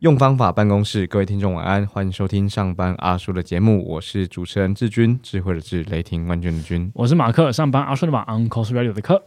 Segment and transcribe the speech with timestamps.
[0.00, 6.88] 用方法办公室，各位听众晚安，欢迎收听上班阿叔的节目，我是主持人志军，智慧的智，雷霆万钧的军。
[6.94, 9.20] 我是马克，上班阿叔的马，Uncle Radio 的克。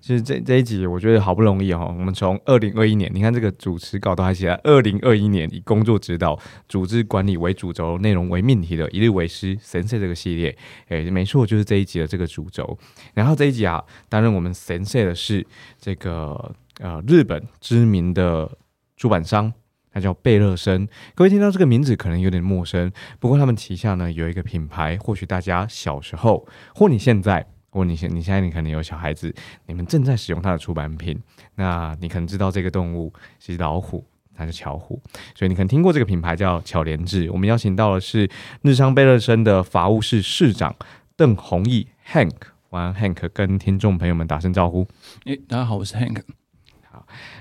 [0.00, 6.38] 其实这这一集我觉得好不容易哦，我们从二零二一年，你看这个主持稿都还写在二零二一年，以工作指导、
[6.68, 10.56] 组织管理为主轴，内容为命题的一日为师神社这个系列，
[10.88, 12.78] 诶，没错，就是这一集的这个主轴。
[13.14, 15.46] 然后这一集啊，担任我们神社的是
[15.80, 18.50] 这个呃日本知名的
[18.96, 19.52] 出版商。
[19.90, 29.34] 他叫贝乐森，各位听到这个名字可能有点陌生，不过他们旗下呢有一个品牌，或许大家小时候，或你现在，或你现你现在你可能有小孩子，
[29.66, 31.18] 你们正在使用它的出版品，
[31.56, 34.04] 那你可能知道这个动物是老虎，
[34.34, 35.00] 它是巧虎，
[35.34, 37.30] 所以你可能听过这个品牌叫巧莲智。
[37.30, 38.28] 我们邀请到的是
[38.62, 40.74] 日商贝勒森的法务室室长
[41.16, 42.32] 邓弘毅 Hank，
[42.70, 44.86] 晚安 Hank，跟听众朋友们打声招呼。
[45.26, 46.22] 诶，大家好，我是 Hank。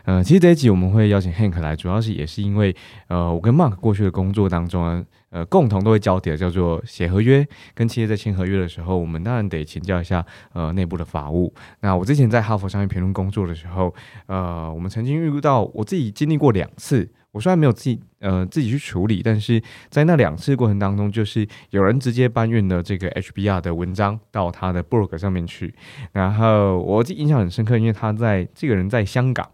[0.08, 2.74] 呃，其实这一集我们会邀请 Hank 来，主要是也是因为，
[3.10, 11.54] 呃，我跟 Mark 过去的工作当中，呃，共同都会交叠叫做写合约，跟企业在签合约的时候，我们当然得请教一下呃内部的法务。
[11.82, 13.94] 那我之前在哈佛商业评论工作的时候，
[14.28, 25.76] 呃，我们曾经遇到我自己经历过两次，我虽然没有自己呃自己去处理，但是在那两次过程当中，就是有人直接搬运了这个 HBR 的文章到他的 blog 上面去，
[26.14, 29.46] 然后我记印象很深刻，因为他在这个人在香港。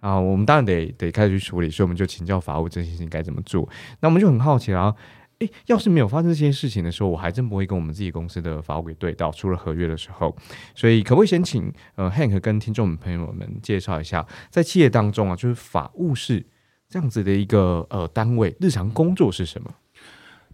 [0.00, 3.68] 啊，我们当然得得开始去处理，所以我们就请教法务这件事情该怎么做。
[4.00, 4.94] 那我们就很好奇啊，
[5.38, 10.36] 诶，要是没有发生这些事情的时候，我还真不会跟我们自己公司的法务给对到，出了合约的时候。
[10.74, 16.46] 所以可不可以先请呃 Hank 跟听众朋友们介绍一下，在企业当中啊，就是法务是
[16.88, 19.70] 这样子的一个呃单位，日常工作是什么？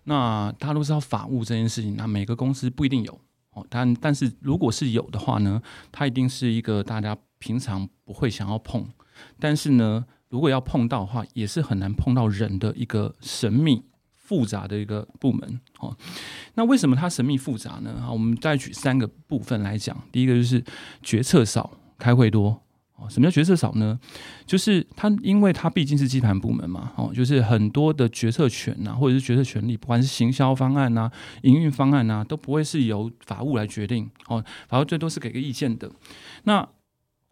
[0.05, 3.21] 那大家都知道法务这件事情，那每个公司不一定有
[3.53, 8.85] 哦，但但是如果是有的话呢，它一定是一个大家平常不会想要碰。
[9.39, 15.95] 但是呢，如果要碰到的话，也是很难碰到人的一个神秘复杂的一个部门哦。
[16.55, 18.01] 那为什么它神秘复杂呢？
[18.01, 19.97] 好，我们再举三个部分来讲。
[20.11, 20.65] 第一个就是
[21.03, 22.63] 决策少，开会多。
[22.97, 23.99] 哦，什么叫决策少呢？
[24.47, 26.93] 就是它，因为它毕竟是基盘部门嘛。
[26.97, 31.11] 哦，就是很多的决策权呐，或者是决策权利，不管是行销方案呐、
[31.43, 34.09] 营运方案呐，都不会是由法务来决定。
[34.29, 35.91] 哦，法务最多是给个意见的。
[36.45, 36.67] 那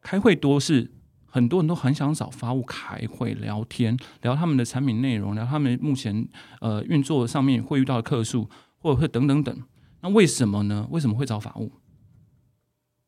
[0.02, 0.90] 开会多是。
[1.30, 6.28] 很多人都很想找法务开会聊天，聊他们的产品内容，聊他们目前
[6.60, 9.62] 呃运作上面会遇到的客数，或者会等等等。
[10.00, 10.86] 那为什么呢？
[10.90, 11.72] 为什么会找法务？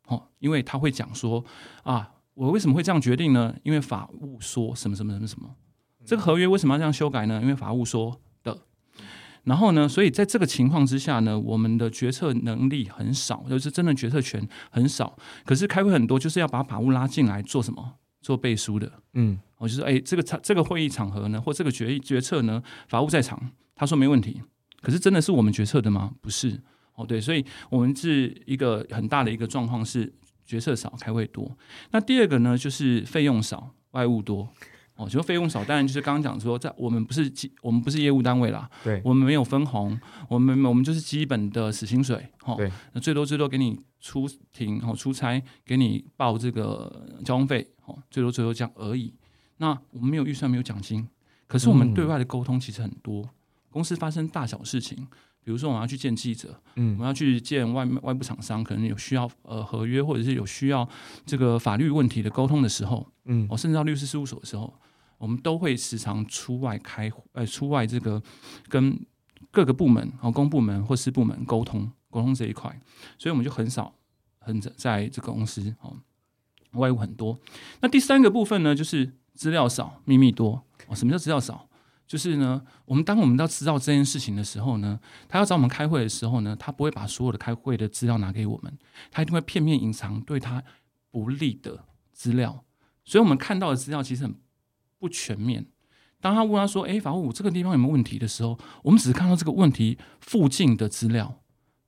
[0.07, 1.45] 哦，因为他会讲说
[1.83, 3.55] 啊，我为什么会这样决定呢？
[3.63, 5.55] 因为法务说什么什么什么什么。
[6.05, 7.41] 这个合约为什么要这样修改呢？
[7.43, 8.59] 因为法务说的。
[9.45, 15.17] 然后呢，所以在这个情况之下呢，我们的决策能力很少，就是真的决策权很少。
[15.45, 17.95] 可是开会很多，就是要把法务拉进来做什么？
[18.23, 24.41] 做背书的，嗯，我就说，哎，这个场这个会议场合呢，或这个决议决策呢，法务在场，他说没问题，
[24.81, 26.15] 可是真的是我们决策的吗？
[26.21, 26.59] 不是，
[26.95, 30.11] 哦，对，所以我们是一个很大的一个状况是
[30.47, 31.51] 决策少，开会多。
[31.91, 34.49] 那第二个呢，就是费用少，外务多。
[34.95, 49.15] 哦，就费用少，当然就是刚刚讲说，在我们不是基，我们不是业务单位啦，对，我们没有分红，我们我们就是基本的死薪水，哈，对，那最多最多给你出庭，哦，出差给你报这个交通费，哦，最多最多这样而已。
[49.59, 51.07] 那我们没有预算，没有奖金，
[51.47, 53.29] 可是我们对外的沟通其实很多，
[53.71, 55.07] 公司发生大小事情。
[55.45, 60.89] 比如说，我们要去见记者，嗯，我们要去见外外部厂商，可能有需要呃合约，或者是有需要
[61.27, 64.73] 这个法律问题的沟通的时候，嗯，我甚至到律师事务所的时候，
[65.19, 68.23] 我们都会时常出外开，呃，出外这个
[68.69, 68.97] 跟
[69.51, 72.71] 各个部门，哦，公部门或私部门沟通沟通这一块，
[73.19, 73.93] 所以我们就很少
[74.39, 75.97] 很在这个公司哦，
[76.73, 77.39] 外务很多。
[77.81, 80.63] 那第三个部分呢，就是资料少，秘密多。
[80.95, 81.69] 什么叫资料少？
[82.07, 88.79] 就是呢，我们当我们要知道这件事情的时候呢，他要找我们开会的时候呢，他不会把所有的开会的资料拿给我们，
[89.11, 90.63] 他一定会片面隐藏对他
[91.11, 92.65] 不利的资料，
[93.05, 94.35] 所以我们看到的资料其实很
[94.99, 95.67] 不全面。
[96.21, 101.42] 当他问他说：“哎，法务这个地方有没有问题？”的时候，我们只是看到这个问题附近的资料，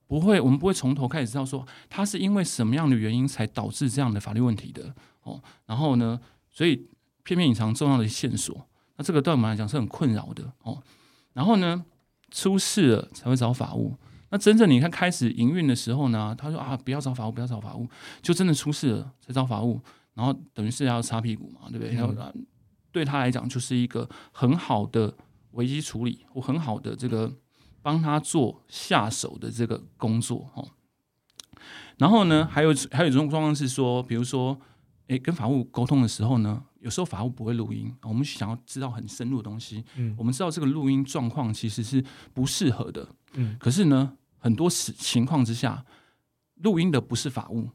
[0.07, 4.93] 不会，我们不会从头开始知道说他是因为什么样的原因才导致这样的法律问题的
[5.23, 5.41] 哦。
[5.65, 6.19] 然后呢，
[6.51, 6.87] 所以
[7.23, 8.67] 片面隐藏重要的线索。
[8.97, 10.81] 那这个对我们来讲是很困扰的哦。
[11.33, 11.83] 然后呢，
[12.31, 13.97] 出事了才会找法务。
[14.29, 17.87] 那真正你看开始营运的时候呢，他说啊，不要找法务，不要找法务，
[18.21, 19.81] 就真的出事了才找法务。
[20.13, 21.93] 然后等于是要擦屁股嘛，对不对？
[21.93, 22.13] 然后
[22.91, 25.13] 对他来讲就是一个很好的
[25.51, 27.29] 危机处理或很好的这个
[27.85, 30.67] 帮他做下手的这个工作哦。
[31.97, 34.59] 然后呢，还有还有一种状况是说，比如说，
[35.05, 40.15] 诶，跟法务沟通的时候呢，有时候法务不会录音，我们想要知道很深入的东西，嗯。
[40.17, 42.03] 我们知道这个录音状况其实是
[42.33, 45.85] 不适合的，嗯，可是呢，很多时情况之下，
[46.55, 47.69] 录音的不是法务，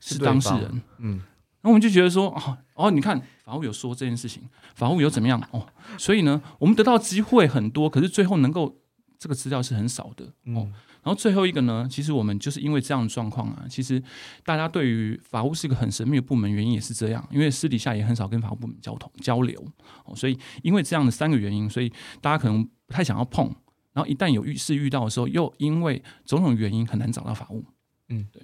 [0.00, 0.82] 是当事人。
[1.00, 1.20] 嗯。
[1.62, 5.66] 那我们就觉得说，哦哦，你看法务有说这件事情，法务有怎么样哦，
[5.98, 8.79] 所以呢，我们得到机会很多，可是最后能够
[9.20, 10.66] 这个资料是很少的哦。
[10.66, 14.02] 嗯然后最后一个呢，其实我们就是因为这样的状况啊，其实
[14.44, 19.58] 大家对于法务是一个很神秘的部门，原因也是这样，因为私底下也很少跟法务部门交通交流
[20.04, 21.90] 哦，所以因为这样的三个原因，所以
[22.20, 23.46] 大家可能不太想要碰。
[23.94, 27.64] 然后一旦有遇事遇到的时候，又因为种种原因很难找到法务。
[28.10, 28.42] 嗯，对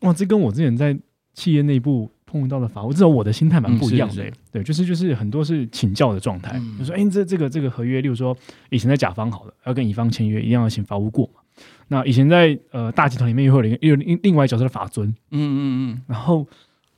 [0.00, 0.98] 哇，这跟我之前在
[1.34, 2.10] 企业内部
[2.40, 4.22] 碰到的法务，至少我的心态蛮不一样的、嗯是。
[4.22, 6.78] 是对，就是就是很多是请教的状态，嗯。
[6.78, 8.36] 就说哎、这这个这个合约，例如说
[8.70, 11.40] 以前在甲方好了，要跟乙方签约，一定要请法务过嘛。
[11.88, 15.58] 那以前在呃大集团里面，又会有另另外一角色的法尊，嗯嗯
[15.92, 16.46] 嗯，然后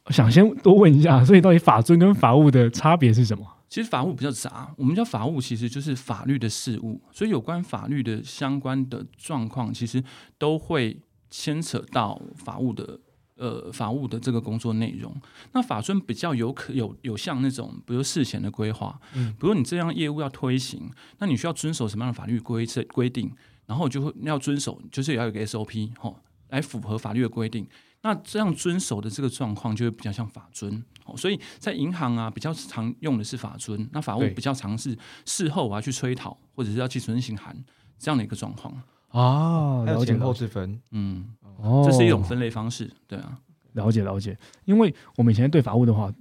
[0.04, 3.44] 我想先多问一下，所以到底法尊跟法务的差别是什么？
[3.68, 10.02] 其实法务比较杂，我们叫法务其实就是法律的事务，所以有关法律的相关的状况，其实
[10.38, 10.96] 都会
[11.28, 13.00] 牵扯到法务的
[13.36, 15.14] 呃法务的这个工作内容。
[15.52, 23.32] 那法尊比较有可有有像那种，比如事前的规划，嗯比如你这样业务要推行，那你需要遵守什么样的法律规则规定，
[23.66, 26.18] 然后就会要遵守，就是也要有个 SOP 吼，
[26.48, 27.66] 来符合法律的规定。
[28.02, 37.56] 那这样遵守的这个状况就会比较像法尊，哦，所以在银行啊比较常用的是法尊，那法务比较常是事后我要去催讨或者是要去遵行函
[37.98, 38.80] 这样的一个状况，
[39.20, 41.24] 哦还有前后之分，嗯，
[41.56, 41.82] 哦。
[41.86, 43.38] 这是一种分类方式，对啊，
[43.72, 46.12] 了解了解，因为我们以前对法务的话，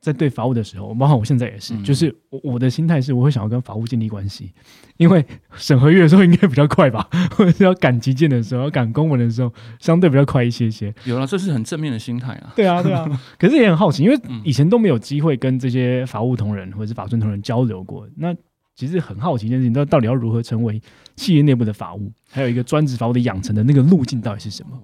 [0.00, 1.84] 在对法务的时候，包括我现在也是，嗯。
[1.84, 4.52] 就是我我的心态是，我会想要跟法务建立关系，
[4.96, 10.92] 因为审核月的时候应该比较快吧，或者是要赶急件的时候，要赶公文的时候，相对比较快一些些。
[11.04, 13.08] 有了，这是很正面的心态啊，对啊，对啊。
[13.38, 14.42] 可是也很好奇，因为嗯。
[14.44, 18.34] 以前都没有机会跟这些法务同仁或者是法尊同仁交流过，那
[18.74, 20.80] 其实很好奇一件事情，到到底要如何成为
[21.14, 24.82] 企业内部的法务，还有一个专职法务的养成的那个路径到底是什么？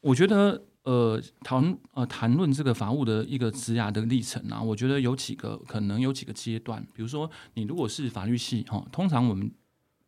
[0.00, 9.50] 我觉得呃谈呃谈论这个法务的一个职涯的历程啊，我觉得有几个可能有几个阶段，比如说你如果是法律系哈、通常我们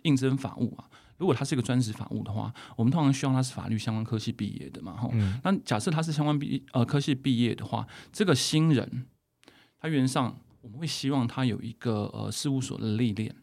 [0.02, 0.84] 应征法务啊，
[1.18, 5.10] 如果他是一个专职法务的话，我们通常希望他是法律相关科系毕业的嘛哈、
[5.42, 9.06] 那假设他是相关毕呃科系毕业的话，这个新人
[9.80, 13.34] 他原上我们会希望他有一个呃事务所的历练，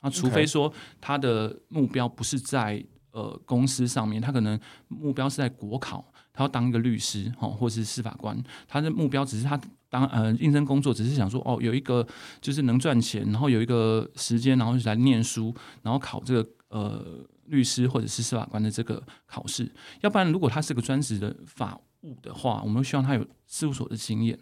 [0.00, 4.58] 那除非说他的目标不是在呃公司上面，他可能
[4.88, 9.60] 目标是在国考，他要当一个律师哈、或是司法官，他的目标只是他
[9.90, 12.06] 当呃应征工作，只是想说哦有一个
[12.40, 19.70] 就是能赚钱，然后有一个时间，然后来念书，然后考这个呃律师或者是司法官的这个考试。
[20.00, 24.38] 要不然，如果他是个专职的法务的话，我们会希望他有事务所的经验。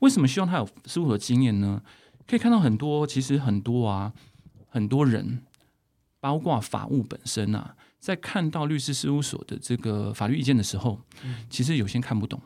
[0.00, 1.82] 为什么希望他有事务所的经验呢？
[2.26, 4.12] 可以看到很多，其实很多啊，
[4.68, 5.42] 很多人，
[6.20, 11.00] 包括法务本身啊，在看到律师事务所的这个法律意见的时候，
[11.50, 12.40] 其实有些看不懂。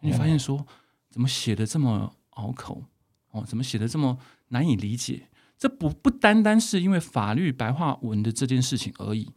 [0.00, 0.66] 你发现说，
[1.08, 2.82] 怎么写的这么拗口？
[3.30, 4.18] 哦，怎么写的这么
[4.48, 5.28] 难以理解？
[5.56, 9.30] 这不不单单是因为法律白话文的这件事情而已，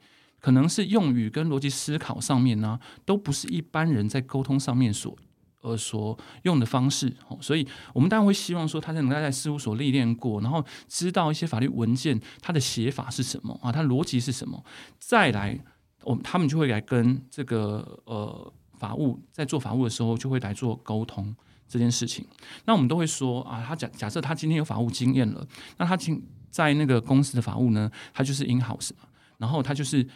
[0.46, 5.18] 可能是用语跟逻辑思考上面呢、都不是一般人在沟通上面所
[5.62, 7.12] 呃所用的方式。
[7.28, 14.64] 哦，所以我们当然会希望说，他在能够在事务所历练过，然后知道一些法律文件它的写法是什么啊，它逻辑是什么，
[15.00, 15.60] 再来，
[16.04, 21.36] 我们他们就会来跟这个呃法务在做法务的时候，就会来做沟通。
[21.68, 22.24] 这件事情，
[22.66, 25.44] 那我们都会说啊，他假假设他今天有法务经验了，
[25.78, 28.92] 那他今在那个公司的法务呢，他就是 in house，
[29.40, 30.08] 然后他就是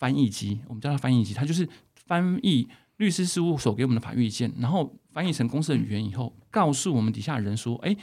[0.00, 7.94] 翻译机，我们叫它翻译机，它就是翻译律师事务所给我们的法律意见，然后翻译成公司的语言以后，告诉我们底下的人说，哎，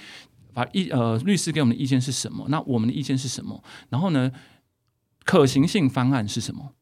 [0.53, 2.45] 法意呃律师给我们的意见是什么？
[2.49, 3.61] 那我们的意见是什么？
[3.89, 4.31] 然后呢，
[5.25, 6.73] 可行性方案是什么？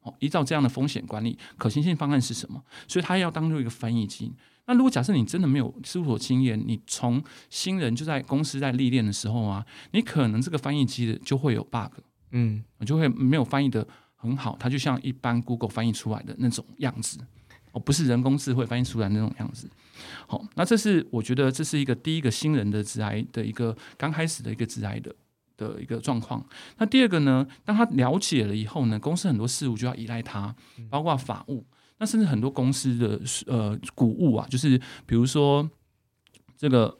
[0.00, 2.64] 哦，依照这样的风险管理，可行性方案是什么？
[2.88, 4.32] 所以他要当做一个翻译机。
[4.66, 12.00] 那如果假设你真的没有事务所经验，你从新人就在公司在历练的时候啊，你可能这个翻译机的就会有 bug，
[12.32, 13.88] 嗯，就会没有翻译的
[14.20, 17.18] 很好，它就像一般 Google 翻译出来的那种样子，
[17.72, 19.70] 哦，不是人工智慧翻译出来的那种样子。
[20.26, 25.14] 好，那这是我觉得这是一个第一个新人的致癌的一个刚开始的一个致癌的
[25.56, 26.44] 的一个状况。
[26.78, 30.54] 那第二个呢，当他了解了以后呢，公司很多事务就要依赖他，
[30.90, 31.64] 包括法务。
[32.00, 35.68] 那甚至很多公司的呃股务啊，就是比如说
[36.56, 36.96] 这个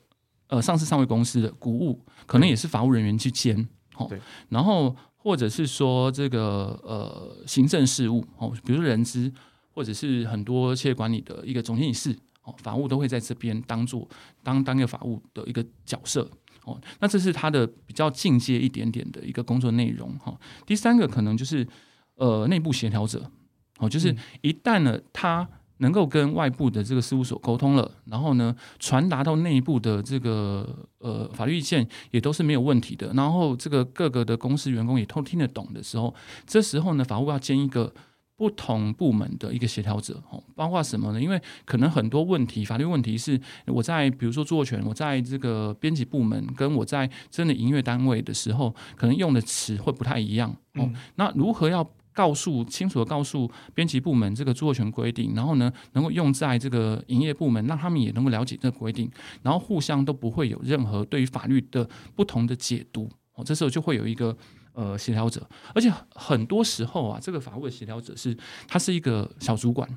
[0.49, 3.69] 呃上市上位公司的股务，可能也是法务人员去兼。
[3.97, 4.09] 哦，
[4.49, 9.31] 然后或者是说这个呃行政事务哦，比如说人资，
[9.75, 14.09] 或者是很多企业管理的一个总经理室哦，法务都会在这边当做
[14.43, 16.31] 当当一个法务的一个角色
[16.65, 16.81] 哦。
[17.01, 20.39] 那这是他的比较进阶一点点的一个工作内容哈。
[20.65, 21.67] 第三个可能就是
[22.15, 23.31] 呃内部协调者
[23.79, 25.49] 哦，就是一旦呢他。
[25.79, 33.13] 能够跟外部的这个事务所沟通了，然后呢，传达到内部的这个呃法律意见也都是没有问题的。
[33.15, 36.15] 然后这个各个的公司员工也都听得懂的时候，
[36.47, 37.93] 这时候呢，法务要兼一个
[38.37, 41.21] 不同部门的一个协调者哦，包括什么呢？
[41.21, 50.91] 因为可能很多问题，法律问题是我在比如说著作权，我在这个编辑部门，跟我在真的营业单位的时候，可能用的词会不太一样哦。
[51.15, 51.89] 那如何要？
[52.19, 59.09] 告诉清楚的告诉编辑部门这个著作权规定，然后呢，能够用在这个营业部门，让他们也能够了解这个规定，
[59.41, 63.09] 然后互相都不会有任何对于法律的不同的解读。
[63.35, 64.37] 哦，这时候就会有一个
[64.73, 69.89] 呃协调者，而且很多时候啊，这个法务的协调者是他是一个小主管。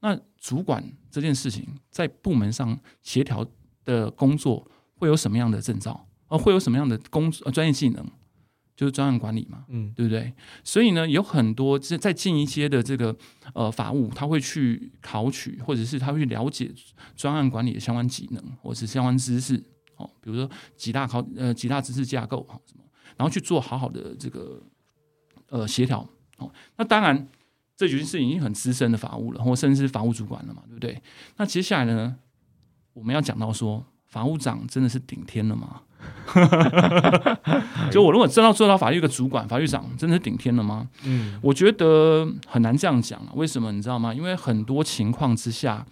[0.00, 3.44] 那主管这件事情在部门上协调
[3.84, 6.06] 的工作会有什么样的证照？
[6.28, 8.06] 呃，会有什么样的工专业技能？
[8.78, 10.32] 就是专案管理嘛，嗯，对不对？
[10.62, 13.14] 所以呢，有很多在在进一些的这个
[13.52, 16.72] 呃法务，他会去考取，或者是他会去了解
[17.16, 19.60] 专案管理的相关技能，或者是相关知识，
[19.96, 22.84] 哦，比如说几大考呃几大知识架构啊什么，
[23.16, 24.62] 然后去做好好的这个
[25.48, 27.28] 呃协调，哦，那当然
[27.76, 31.02] 这已经是已经很资深的法务了，或甚至是法务主管了嘛，对不对？
[31.36, 32.16] 那接下来呢，
[32.92, 35.82] 我们要讲到说，法务长真的是顶天了吗？
[37.90, 40.86] 就我如果真要做到法律的主管、法律长，真的是顶天了吗？
[41.04, 43.28] 嗯，我觉得很难这样讲啊。
[43.34, 44.12] 为什么你知道吗？
[44.12, 45.86] 因为很多情况之下，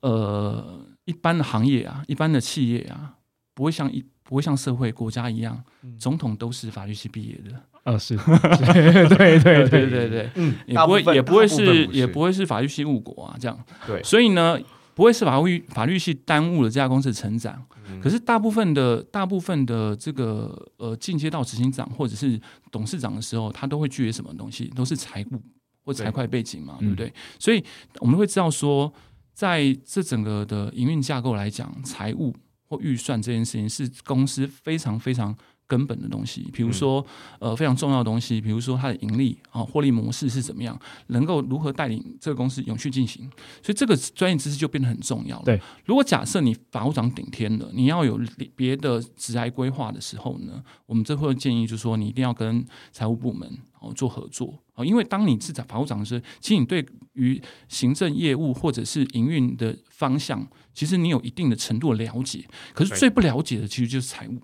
[0.00, 3.14] 呃，一般的行业啊，一般的企业啊，
[3.54, 5.62] 不会像一不会像社会国家一样，
[5.98, 7.60] 总统都是法律系毕业的。
[7.84, 13.58] 啊，是，对对对对对对，嗯，也不会也不会是也不会是法律系误国啊，这样。
[13.86, 14.58] 对，所以呢。
[14.96, 17.60] 不会是法律法律系耽误了这家公司的成长，
[18.02, 24.66] 可是大部分的大部分的这个呃进阶到执行长或者是董事长的时候，他都会具备什么东西？
[24.74, 25.40] 都是财务
[25.84, 27.12] 或财会背景嘛，对不对？
[27.38, 27.64] 所以
[28.00, 28.92] 我们会知道说，
[29.32, 32.34] 在这整个的营运架构来讲，财务
[32.68, 35.36] 或预算这件事情是公司非常非常。
[35.74, 37.04] 根本的东西，比如说，
[37.40, 40.78] 呃，非常重要的东西，比如说它的盈利啊，获利模式是怎么样，
[41.08, 43.28] 能够如何带领这个公司永续进行，
[43.60, 45.44] 所以这个专业知识就变得很重要了。
[45.44, 48.20] 对，如果假设你法务长顶天了，你要有
[48.54, 54.54] 别的职涯规划的时候呢，我们这会建议就是说，你一定要跟财务部门哦做合作。
[54.74, 64.40] 啊，因为当你是法务长的时候，其实你对于行政业务或者是营运的方向，其实你有一定的程度的了解，可是最不了解的其实就是财务。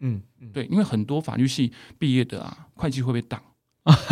[0.00, 0.20] 嗯，
[0.52, 3.40] 对，因为很多法律系毕业的啊，会计会被挡，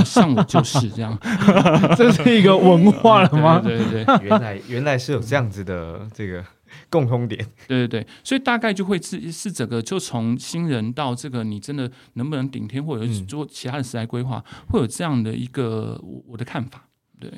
[0.05, 1.19] 像我就是这样，
[1.97, 3.61] 这是一个文化了吗？
[3.61, 6.45] 对对对，原来原来是有这样子的这个
[6.89, 16.87] 共通点， 对对对，所以大概就会是是整个就从新人到这个你真的能不能顶天，或者是做其他的时代规划，会有这样的一个我我的看法，
[17.21, 17.31] 对，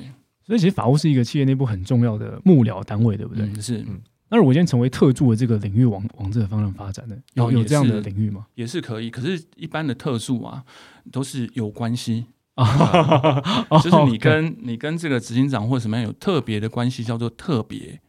[0.45, 3.61] 所以其实法务是一个企业内部很重要的幕僚单位，对不对？
[3.61, 3.85] 是。
[4.29, 8.47] 那如果今天成为特助的这个领域，往往这个方向发展的，有有这样的领域吗？
[8.55, 10.63] 也是可以，可是，一般的特助啊，
[11.11, 12.25] 都是有关系。
[12.55, 13.41] 啊，
[13.83, 17.99] 就是你跟你跟这个执行长或什么样有特别的关系，叫做特别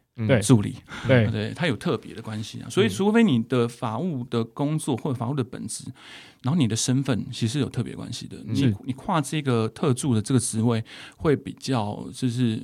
[0.41, 1.27] 助理，对。
[1.31, 2.71] 对，他有特别的关系啊。
[2.71, 5.85] 所以，除非你的法务的工作或者法务的本质，
[6.43, 10.83] 然后你的身份其实有特别关系的，你你跨这个特助的这个职位
[11.17, 12.63] 会比较就是。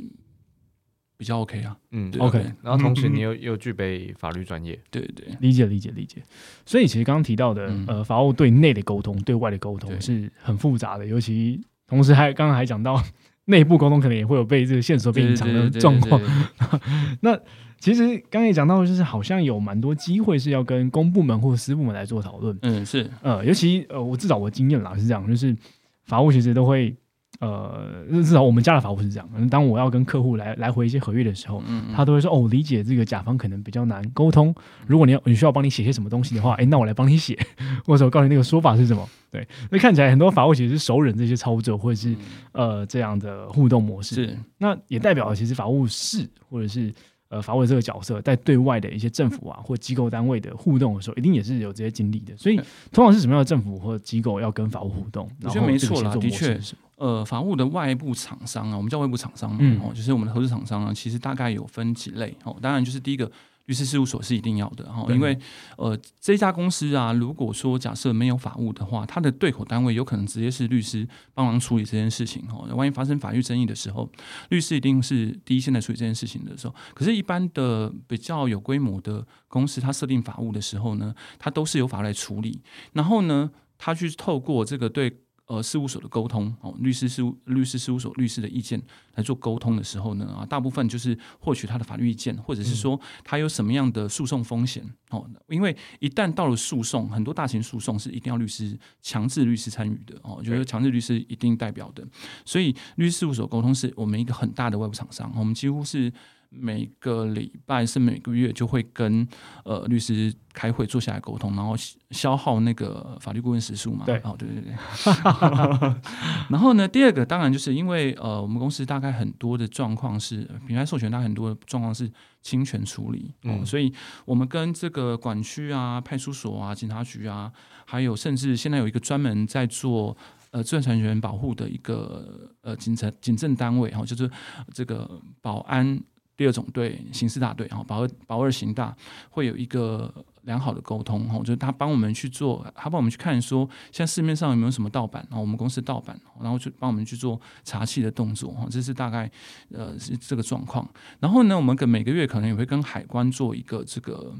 [1.22, 6.20] 比较 OK 啊，嗯，OK，然后同时你又又具备法律专业，对对，理解理解理解。
[6.66, 13.00] 所以其实刚刚提到的，呃，法务对内的沟通、对外的沟通是很复杂的，尤其同时还刚刚还讲到
[13.46, 16.20] 内部沟通，可能也会有被这个线索被隐藏的状况。
[17.22, 17.38] 那
[17.78, 22.58] 其实刚才也讲到，就是好像有蛮多机会是要跟公部门或私部门来做讨论。
[22.62, 25.56] 嗯，是，呃，尤其呃，我至少我经验啦是这样，就是
[26.04, 26.92] 法务其实都会。
[27.42, 29.48] 呃，至少我们家的法务是这样。
[29.50, 31.60] 当我要跟客户来来回一些合约的时候，
[31.92, 34.54] 他都会说：“哦，理解这个甲方可能比较难沟通。
[34.86, 37.36] 如果你要你需要帮你写些什么东西的话，哎，那我来帮你写，
[37.84, 42.14] 或 者我告诉你那个说法是什么。”对，那看起来很多法务其实是熟人这些操作，或者是
[42.52, 44.14] 呃这样的互动模式。
[44.14, 46.94] 是，那也代表其实法务室或者是。
[47.28, 52.36] 呃，法务这个角色在对外的一些政府啊或机构单位的互动的时候，一定也是有这些经历的。
[52.36, 52.60] 所以，
[52.92, 55.26] 通常是什么样的政府或机构要跟法务互动？
[55.42, 56.60] 我觉得没错啦，的确，
[57.02, 62.56] 呃，法务的外部厂商啊，我们叫外部厂商嘛，哦，就是我们的合资厂商啊，其实大概有分几类哦。
[62.62, 63.28] 当然，就是第一个
[63.64, 65.36] 律师事务所是一定要的哈，对因为
[65.76, 71.04] 呃这家公司啊，如果说假设没有法务的话，它的对口单位有可能直接是律师
[71.34, 72.64] 帮忙处理这件事情哈。
[72.72, 74.08] 万一发生法律争议的时候，
[74.50, 76.74] 律师一定是第一线来处理这件事情的时候。
[76.94, 85.12] 可是，一般的比较有规模的公司，它设定法务的时候呢，它都是由法律来处理，然后呢，它去透过这个对。
[85.52, 88.80] 呃，事务所的沟通哦，律师事务律师事务所律师的意见
[89.16, 95.28] 来做沟通的时候呢，啊，大部分就是获取他的法律意见，或者是说他有什么样的诉讼风险哦。
[95.48, 102.02] 因为一旦到了诉讼，很多大型诉讼是一定要律师强制律师参与的哦，就是强制律师一定代表的。
[102.46, 106.10] 所以律师事务所沟通是我们一个很大的外部厂商，我们几乎是
[106.54, 109.26] 每个礼拜是每个月就会跟
[109.64, 111.74] 呃律师开会坐下来沟通，然后
[112.10, 114.04] 消耗那个法律顾问时数嘛。
[114.04, 114.74] 对哦，对对对。
[116.50, 122.10] 然后呢，第二个当然就是因为呃，我们公司大概很多的状况是品牌授权，大概很多的状况是
[122.42, 123.92] 侵权处理，哦，嗯所以
[124.24, 127.50] 我们跟这个管区啊、派出所啊、警察局啊，
[127.86, 130.14] 还有甚至现在有一个专门在做
[130.50, 134.30] 呃知识产权保护的一个呃警察警政单位，哈、哦，就是
[134.74, 135.98] 这个保安
[136.36, 138.94] 第二总队刑事大队，然后保二保二刑大
[139.30, 140.12] 会有一个
[140.42, 149.30] 良好的沟通，哈、哦，就是他帮我们去做，他帮我们去看说现在市面上有没有什么盗版，然后我们公司盗版，然后就帮我们去做查气的动作，哈、哦，这是大概
[149.70, 150.88] 呃是这个状况。
[151.20, 154.34] 然后呢，我们跟每个月可能也会跟海关做一个这个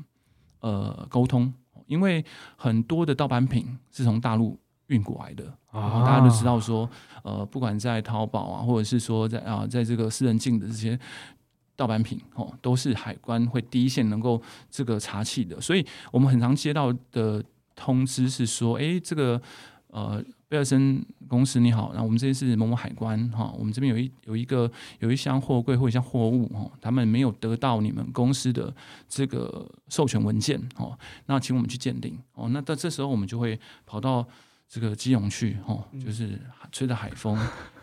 [0.60, 1.52] 呃沟通，
[1.86, 2.24] 因为
[2.56, 4.58] 很多的盗版品是从大陆
[4.88, 6.88] 运过来的，然后大家都知道说，
[7.22, 10.98] 呃，不管在淘宝啊，或者是说在啊，在这个私人进的这些
[11.76, 17.42] 盗版品哦，都是海关会第一线能够这个查气的，所以我们很常接到的
[17.74, 19.40] 通知是说，诶，这个
[19.88, 20.24] 呃。
[20.52, 28.70] 贝尔森公司你好，那我们这边是某某海关哈，我们这边有一有一个有一箱货柜或一箱货物哈，他们没有得到你们公司的
[29.08, 34.28] 这个授权文件哦，那请我们去鉴定哦，那到这时候我们就会跑到
[34.68, 36.38] 这个基隆去哦，就是
[36.70, 37.34] 吹着海风，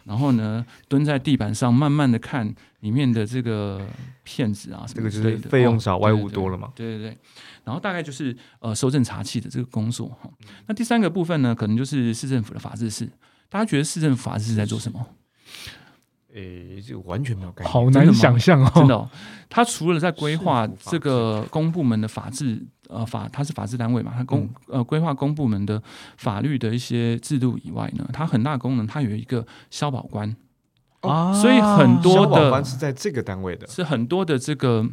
[0.05, 3.85] 然后呢蹲在地板上慢慢的看里面的这个
[4.23, 6.71] 片子啊什这个就么之类的，是费用哦少，外物多了嘛。
[6.75, 7.17] 对对对，
[7.63, 10.29] 然后大概就是呃收证查气的这个工作哈。
[10.67, 13.09] 那第三个部分呢，可能就是市政府的法制室。
[13.49, 15.05] 大家觉得市政府法制室在做什么？
[16.33, 17.71] 诶，这个完全没有概念。
[17.71, 19.09] 好难想象哦，真的、哦，
[19.49, 24.49] 他除了在规划这个公部门的法制呃法，他是法制单位嘛，他公、嗯。
[24.77, 25.81] 呃规划公部门的
[26.17, 30.35] 法律的一些制度以外呢，它很大功能，它有一个消保官，
[31.01, 34.87] 啊所以很多消保的官是在这个单位的，是很多的这个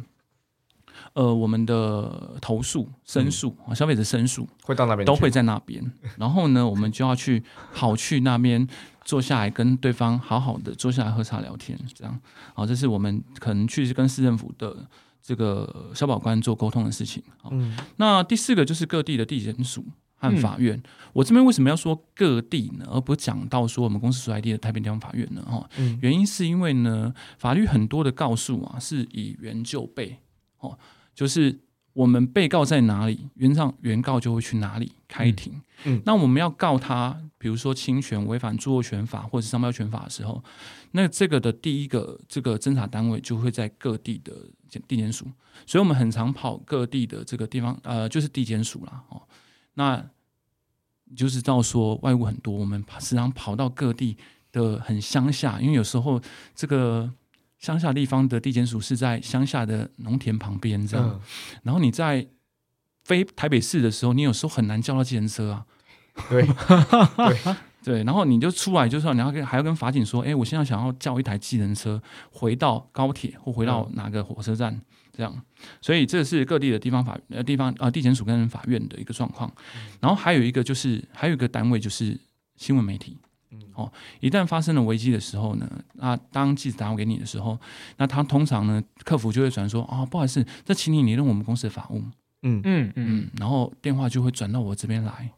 [1.17, 4.47] 呃我们的投诉申诉啊，消费者申诉。
[4.63, 5.83] 会到那边都会在那边。
[6.15, 8.67] 然后呢，我们就要去好去那边
[9.03, 12.19] 坐下来跟对方好好的坐下来喝茶聊天，这样。
[12.53, 14.87] 好，这是我们可能去跟市政府的
[15.23, 17.23] 这个消保官做沟通的事情。
[17.41, 19.83] 好，嗯那第四个就是各地的地检署。
[20.19, 20.81] 和法院，
[21.13, 25.45] 我这边为什么要说各地呢，而不是讲到说我们公司所在地的太平地方法院呢？
[25.45, 30.17] 哈，嗯原因是因为呢，法律很多的告诉啊，是以原就被，
[30.57, 30.75] 哦，
[31.17, 31.59] 就是
[31.93, 35.51] 我们被告在哪里，原上原告就会去哪里开庭。
[35.83, 36.01] 嗯嗯。
[36.05, 40.43] 那我们要告他，比如说侵权、违反著作权法或者是商标权法的时候，
[40.91, 44.31] 那这个的第一个这个侦查单位就会在各地的
[44.69, 45.25] 检地检署，
[45.65, 49.19] 所以我们很常跑各地的这个地方，呃，就是地检署啦，哦，
[49.73, 50.07] 那
[51.05, 54.15] 你就是到说外务很多，我们时常跑到各地
[54.51, 56.21] 的很乡下，因为有时候
[56.53, 57.11] 这个
[57.59, 61.21] 乡下地方的地检署是在乡下的农田旁边这样，嗯，
[61.63, 62.27] 然后你在
[63.03, 65.65] 飞台北市的时候，你有时候很难叫到计程车啊，
[66.29, 66.45] 对
[67.17, 74.79] 对，对，然后你就出来就说你要跟还要跟法警说，哎，我现在想要叫一台计程车回到高铁或回到哪个火车站，
[75.11, 75.41] 这样，
[75.81, 79.51] 所以这是各地的地方法呃地方啊、地检署跟法院的一个状况，
[79.99, 82.19] 然后还有一个就是还有一个单位就是
[82.55, 83.17] 新闻媒体。
[83.77, 87.57] 哦，一旦发生了危机的时候呢，那当记者打电话给你的时候，
[87.97, 91.99] 那他通常呢，客服就会转说啊、不好意思，这请你联络我们公司的法务，
[92.41, 95.31] 嗯嗯嗯嗯，然后电话就会转到我这边来，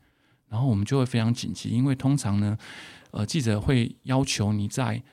[0.47, 2.57] 然后我们就会非常紧急，因为通常呢，
[3.11, 5.03] 呃，记者会要求你在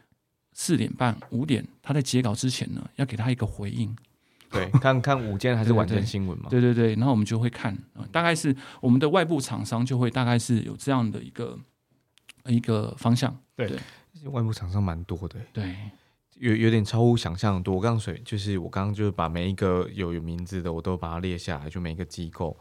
[0.52, 3.94] 四点半、五点他在截稿之前呢，要给他一个回应。
[4.48, 6.46] 对，看看午间还是晚间新闻嘛。
[6.48, 11.58] 对对对，然后我们就会看，呃大概是我们的外部厂商就会大概是有这样的一个
[12.48, 13.36] 一个方向。
[13.54, 13.78] 对对
[14.30, 15.76] 外部厂商蛮多的，对，
[16.36, 17.74] 有有点超乎想象多。
[17.74, 22.56] 我刚刚水就是我刚刚就是把每一个有有名字的我都把它列下来，就每一个机构。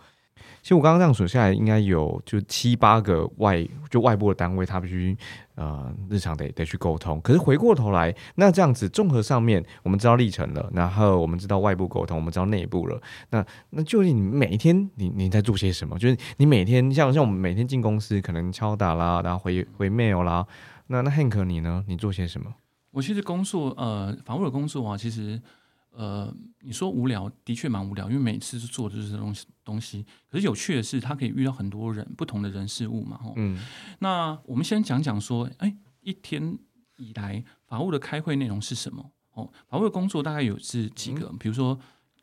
[0.61, 5.15] 其实我刚刚这样数下来，应该有就七八个外就外部的单位，他必须
[5.55, 7.21] 呃日常得得去沟通。
[7.21, 12.99] 可是回过头来，那这样子综合上面，我们知道历程了，然后我们知道外部沟通，我们知道内部了。
[13.29, 15.97] 那那究竟你每一天你你在做些什么？
[15.99, 20.45] 就是你每天像像我们每天进公司，可能敲打啦，然后回回 mail 啦。
[20.87, 21.83] 那那 Hank 你呢？
[21.87, 22.53] 你做些什么？
[22.91, 25.39] 我其实工作呃，法务的工作啊，其实。
[25.95, 30.05] 呃，你说无聊，的确蛮无聊，因为每次是做的就是东西东西。
[30.29, 33.33] 可是有趣的是，他可以遇到很多人，不同的人事物嘛，吼。
[33.37, 33.57] 嗯。
[33.99, 36.57] 那我们先讲讲说，哎，一天
[36.97, 39.11] 以来法务的开会内容是什么？
[39.31, 41.75] 哦，法务的工作大概有是几个，比如说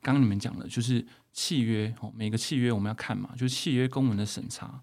[0.02, 4.82] 刚刚你们讲的，就是契约，哦，每个契约我们要看嘛，就是契约公文的审查。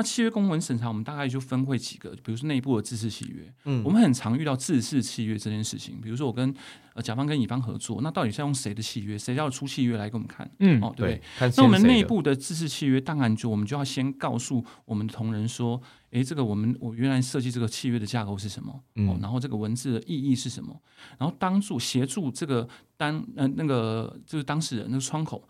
[0.00, 6.00] 那契约公文审查，我们大概就分会几个，比如说内部的自治契约，嗯，我们很常遇到自治契约这件事情。
[6.00, 6.54] 比如说我跟
[6.94, 9.18] 呃甲方跟乙方合作，那到底是要用谁的契约？
[9.18, 10.50] 谁要出契约来给我们看？
[10.60, 11.20] 嗯，哦，对。
[11.54, 15.78] 那我们内部的自治契约，当然就我们就要先告诉我们的同仁说，
[16.12, 18.72] 诶，这个我们我原来设计这个契约的架构是什么？
[19.06, 20.74] 哦，然后这个文字的意义是什么？
[21.18, 25.46] 然后帮助协助这个单呃那个就是当事人那个窗口。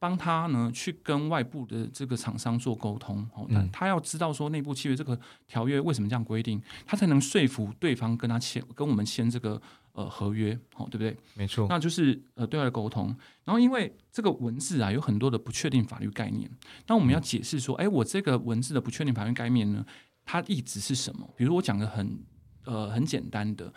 [0.00, 9.60] 帮他呢去跟外部的这个厂商做沟通，哦，他要知道说内部契约这个条约为什么这样规定，他才能说服对方跟他签跟我们签这个
[9.92, 11.14] 呃合约，哦，对不对？
[11.34, 13.14] 没错，那就是呃对外的沟通。
[13.44, 16.50] 然后因为这个文字啊有很多的不确定法律概念，
[16.86, 19.84] 当我们要解释说，哎，我这个文字的不确定法律概念呢，
[20.24, 21.28] 它意旨是什么？
[21.36, 22.24] 比如我讲的很
[22.64, 23.70] 呃很简单的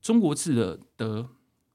[0.00, 1.28] 中国字的的。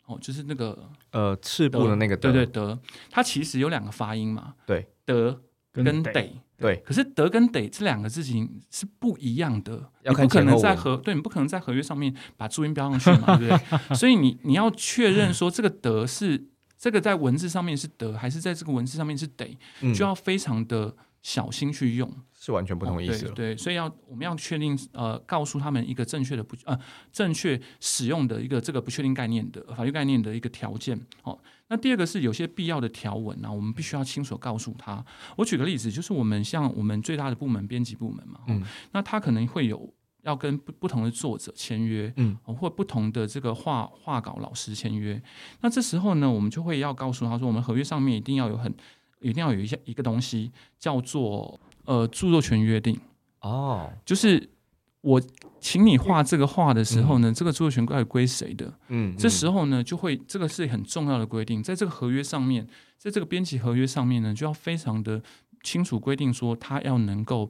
[0.06, 5.42] 哦，就是那个呃，赤部的那个德对对德，它其实有两个发音嘛，对，德
[5.72, 13.78] 跟得，对，可是德跟得这两个字形是不一样的，你不可能在合，对你不可能在合约上面把注音标上去嘛，对不对？
[13.96, 19.58] 所以你你要确认说这个德是这个在文字上面是德，还是在这个文字上面是得，
[19.94, 22.10] 就要非常的小心去用。
[22.46, 26.80] 是完全不同意思了，对，所以要我们要确定呃，告诉他们一个正确的不呃
[27.12, 30.96] 正确使用的一个这个不确定概念的法律概念的一个条件。
[31.24, 35.04] 好，那第二个是有些必要的条文啊，我们必须要清楚告诉他。
[35.36, 45.20] 我举个例子，就是我们像我们最大的部门编辑部门嘛，嗯，那他可能会有要跟不不同的作者签约，嗯，或不同的这个画画稿老师签约。
[45.62, 48.72] 那这时候呢，我们就会要告诉他说，我们合约上面一定要有很
[49.22, 51.60] 一定要有一些一个东西叫做。
[51.86, 53.00] 呃，著作权约定
[53.42, 54.50] 哦，就是
[55.02, 55.22] 我
[55.60, 58.74] 请你画这个画的时候呢，这个著作权该归谁的？
[58.88, 62.68] 嗯，这时候呢，就会这个是很重要的规定，在这个合约上面，
[62.98, 65.22] 在这个编辑合约上面呢，就要非常的
[65.64, 67.50] 清楚规定说，他要能够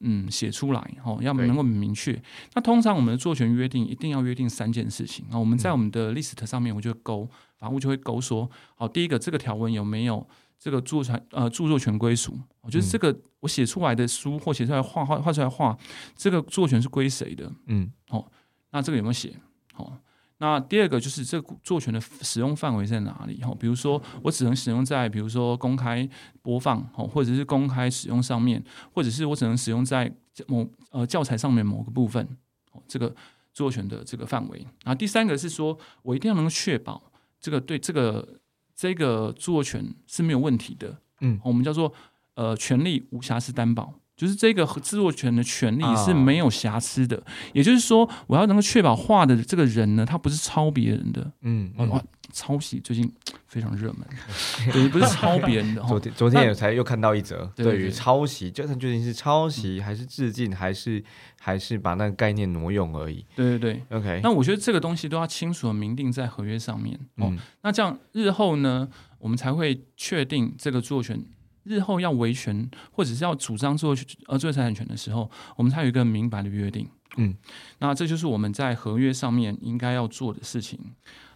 [0.00, 2.20] 嗯写出来哦，要能够明确。
[2.54, 10.26] 那通常我们的著作权约定一定要约定三件事情啊，我们在我们的 list 上面，我就勾法务就会勾说，好，第一个这个条文有没有？
[10.58, 15.76] 这个著作权呃著作权归属，我觉得这个我写出来的书或写出来画画画出来画，
[16.16, 17.52] 这个著作权是归谁的？
[17.66, 18.30] 嗯，好，
[18.70, 19.38] 那这个有没有写？
[19.74, 19.96] 好，
[20.38, 23.40] 那第二个就是这个著作权的使用范围在哪里？
[23.42, 26.08] 哈，比如说我只能使用在比如说公开
[26.42, 30.10] 播放，哦，或者是公开使用上面，或者是我只能使用在
[30.48, 32.26] 某呃教材上面某个部分，
[32.72, 33.08] 哦，这个
[33.52, 34.58] 著作权的这个范围。
[34.84, 38.40] 然后第三个是说我一定要能够确保这个对这个。
[38.76, 41.92] 这个著作权是没有问题的，嗯，我们叫做
[42.34, 52.02] 呃权利无瑕疵担保，就是这个制作权的权利是没有瑕疵的，也就是说我要能够确保画的这个人呢，他不是抄别人的，嗯，哇，
[52.32, 53.12] 抄袭最近
[53.46, 54.06] 非常热门，
[54.72, 55.82] 对，不是抄别人的。
[55.86, 61.02] 昨天昨天也才又看到一则，对于抄袭，就算究竟是抄袭还是致敬，还是
[61.38, 63.24] 还是把那个概念挪用而已。
[63.34, 64.20] 对对对，OK。
[64.22, 67.32] 那我觉得这个东西都要清楚的明定在合约上面哦。
[67.62, 71.22] 那这样日后呢，我们才会确定这个作权
[71.66, 73.94] 日后要维权或者是要主张做
[74.26, 76.88] 呃做财产权的时候，我们才有一个明白的约定。
[77.18, 77.34] 嗯，
[77.78, 80.78] 那这就是我们在合约上面应该要做的事情。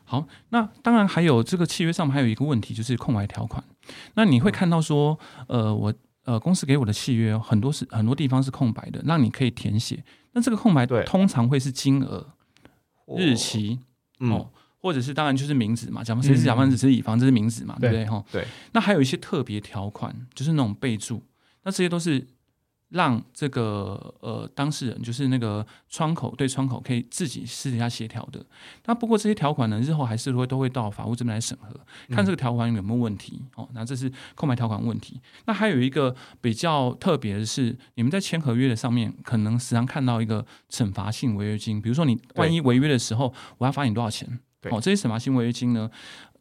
[0.05, 3.62] 好，那当然还有这个契约上面还有一个问题，就是空白条款。
[4.14, 10.05] 那你会看到说，呃，我呃公司给我的契约很多是很多地方是空白的，让你可以填写。
[10.33, 12.35] 那这个空白通常会是金额、
[13.16, 13.79] 日期
[14.19, 18.07] 哦，或者是当然就是名字嘛，甲方谁是甲方，谁是乙方，这是名字嘛，对不对？
[18.07, 18.47] 哈，对。
[18.73, 21.23] 那还有一些特别条款，就是那种备注，
[21.64, 22.27] 那这些都是。
[22.90, 28.45] 让这个呃当事人，就是那个窗口对窗口可以自己私底下协调的。
[28.87, 31.73] 那不过这些条款呢，日后还是会都会到法务这边来审核，
[32.09, 33.40] 看这个条款有没有问题。
[33.55, 35.21] 哦，那这是空白条款问题。
[35.47, 41.81] 那还有一个比较特别的是，你们在签合约的上面，可能时常看到一个惩罚性违约金。
[41.81, 44.40] 比如说你万一违约的时候，我要罚你多少钱？
[44.70, 45.90] 哦，这些惩罚性违约金呢，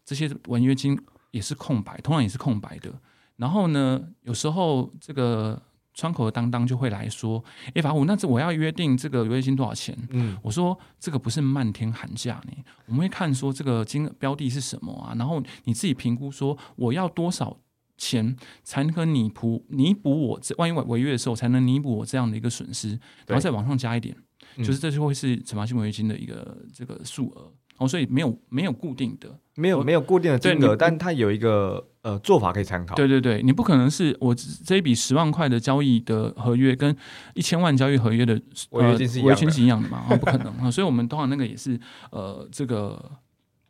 [0.03, 0.99] 这些违约金
[1.31, 2.93] 也是空白，通常也是空白的。
[3.37, 5.61] 然后呢，有时候这个
[5.93, 12.53] 窗口的当当就会来说：“哎，法务，那这我要约定这个违约金多少钱？”嗯，我说这个不是漫天喊价呢，
[12.87, 17.57] 我们会看说这个金标的是什么啊，然后你自己评估说我要多少
[17.97, 24.15] 钱才能弥补弥补我这万一违违约的时候才能弥补我这样的一个损失，然后再往上加一点，
[24.57, 24.63] 嗯。
[24.63, 32.93] 就是这就会是惩罚性违约金的一个这个数额哦，所以没有没有固定的，没有没有固定的金额，对但它有一个呃做法可以参考。
[32.93, 36.95] 对对对，你不可能是我这这一笔十万块的交易的合约跟
[37.33, 38.39] 一千万交易合约的
[38.71, 40.05] 违约金是一样的违约金是一样的嘛？
[40.09, 40.69] 啊，不可能啊！
[40.69, 41.79] 所以我们通常那个也是
[42.11, 43.11] 呃这个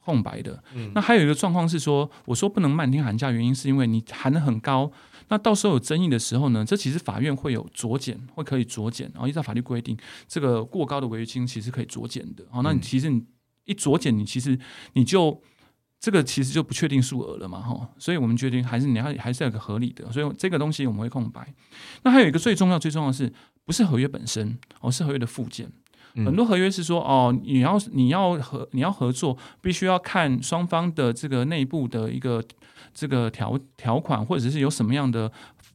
[0.03, 0.61] 空白的。
[0.73, 4.91] 嗯那还有一个状况是说，我说不能漫天喊价，原因是因为你喊得很高，
[5.27, 9.95] 那到时候有争议的时候呢，这其实法院会有酌减，会可以酌减，然后依照法律规定，
[10.27, 12.43] 这个过高的违约金其实可以酌减的。
[12.49, 13.23] 好，那你嗯其实你
[13.69, 14.57] 一酌减，你其实
[14.93, 15.41] 你就
[15.99, 21.53] 这个其实就不确定数额了嘛，哈，所以我们决定还是你要还是要有个合理的，所以这个东西我们会空白。
[22.03, 23.31] 那还有一个最重要最重要的是，
[23.65, 25.71] 不是合约本身，而是合约的附件。
[26.15, 32.43] 嗯很多合约是说，哦，你要你要合你要合作，必须要看双方的这个内部的一个
[32.93, 35.31] 这个条条款，或者是有什么样的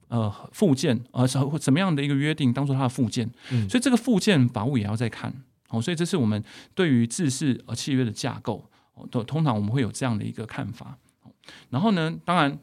[0.09, 3.31] 呃附件，呃或怎么样的一个约定，当做它的附件。
[3.53, 5.33] 嗯所以这个附件法务也要再看。
[5.75, 6.43] 哦，所以这是我们
[6.75, 10.99] 对于制式呃契约的架构，哦，都通常我们会有这样的一个看法。
[11.23, 11.31] 哦
[11.69, 12.59] 然后呢，当然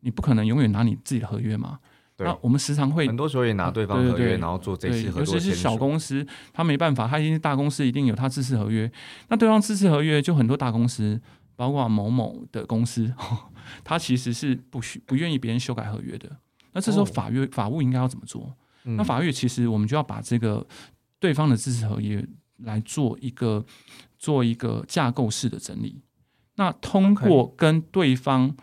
[0.00, 1.78] 你不可能永远拿你自己的合约嘛。
[2.18, 5.54] 那我们时常会很多时候也拿对方合约，对对对然后做这对，次合尤其是。
[5.54, 8.90] 小公司，他没办法，他一定是大公司，一定有他自式合约。
[9.28, 11.20] 那对方自式合约，就很多大公司，
[11.56, 13.12] 包括某某的公司，
[13.82, 16.30] 他其实是不许不愿意别人修改合约的。
[16.72, 18.54] 那这时候哦法律、法务应该要怎么做？
[18.84, 20.64] 嗯那法律其实我们就要把这个
[21.18, 22.24] 对方的自式合约
[22.64, 23.64] 来做一个
[24.18, 26.02] 做一个架构式的整理。
[26.56, 28.54] 那通过跟对方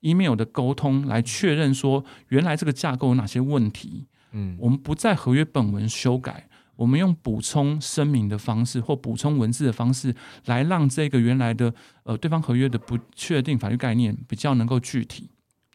[0.00, 10.14] email 的沟通来确认说，原来这个架构有哪些问题，嗯我们不在合约本文修改，我们用补充声明的方式或补充文字的方式，
[10.46, 15.28] 来让这个原来的呃对方合约的不确定法律概念比较能够具体。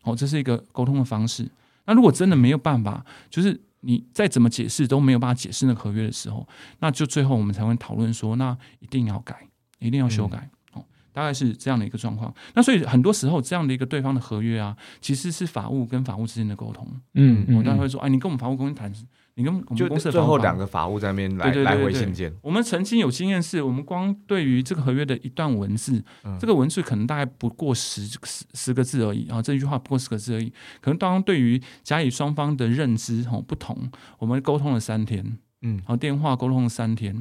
[0.03, 1.49] 哦，这是一个沟通的方式。
[1.85, 6.47] 那如果真的没有办法，就是你再怎么解释都没有办法解释那个合约的时候，
[6.79, 9.47] 那就最后我们才会讨论说，那一定要改，
[9.79, 10.49] 一定要修改。
[10.73, 12.33] 哦，大概是这样的一个状况。
[12.53, 16.87] 那所以很多时候这样的一个对方的合约啊，其实是法务跟法务之间的沟通。
[17.13, 18.91] 嗯我当然会说，哎，你跟我们法务公司谈，
[19.37, 30.49] 你跟我们就公司的最后两个法务在那边来来回信件，我们曾经有经验是，我们光对于这个合约的一段文字，嗯这个文字可能大概不过十十十个字而已，然后这一句话不过十个字而已。
[30.79, 37.13] 可能当对于甲乙双方的认知哦不同，我们沟通了三天，嗯然后电话沟通了三天，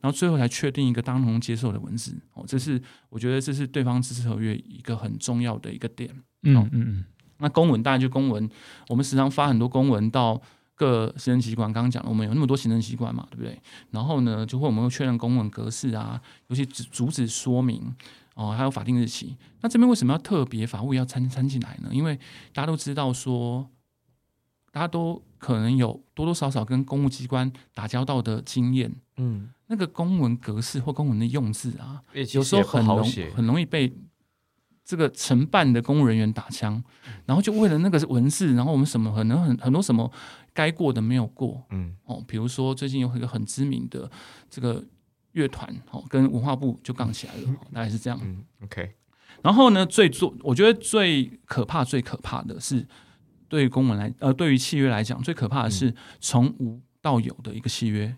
[0.00, 2.20] 然后最后才确定一个当同接受的文字。
[2.34, 6.10] 哦，这是我觉得这是对方支持合约一个很重要的一个点。
[6.42, 7.04] 嗯嗯嗯
[7.38, 8.50] 那公文当然就公文，
[8.88, 10.42] 我们时常发很多公文到
[10.80, 11.70] 各行政机关。
[11.70, 13.60] 刚刚讲了，我们有那么多行政机关嘛，对不对？
[13.90, 17.94] 然后呢，就会我们会确认公文格式啊，尤其主主旨说明
[18.34, 19.36] 哦，还有法定日期。
[19.60, 21.90] 那这边为什么要特别法务要参参进来呢？
[21.92, 22.16] 因为
[22.54, 23.68] 大家都知道说，
[24.72, 28.90] 大家都可能有多多少少跟公务机关打交道的经验。
[29.18, 33.92] 嗯，那个公文格式或公文的用字啊，有有时候很容，很容易被
[34.90, 36.82] 这个承办的公务人员打枪，
[37.24, 40.10] 然后就为了那个文字，然后我们什么可能很很多什么
[40.52, 41.62] 该过的没有过。
[41.70, 41.94] 嗯。
[42.06, 44.10] 哦，比如说最近有一个很知名的
[44.50, 44.84] 这个
[45.30, 48.18] 乐团哦，跟文化部就杠起来了，哦大概是这样。
[48.20, 48.90] 嗯，OK，
[49.42, 52.84] 然后呢，最做我觉得最可怕、最可怕的是
[53.48, 58.16] 对于公文来呃，对于契约来讲，最可怕的是从无到有的一个契约，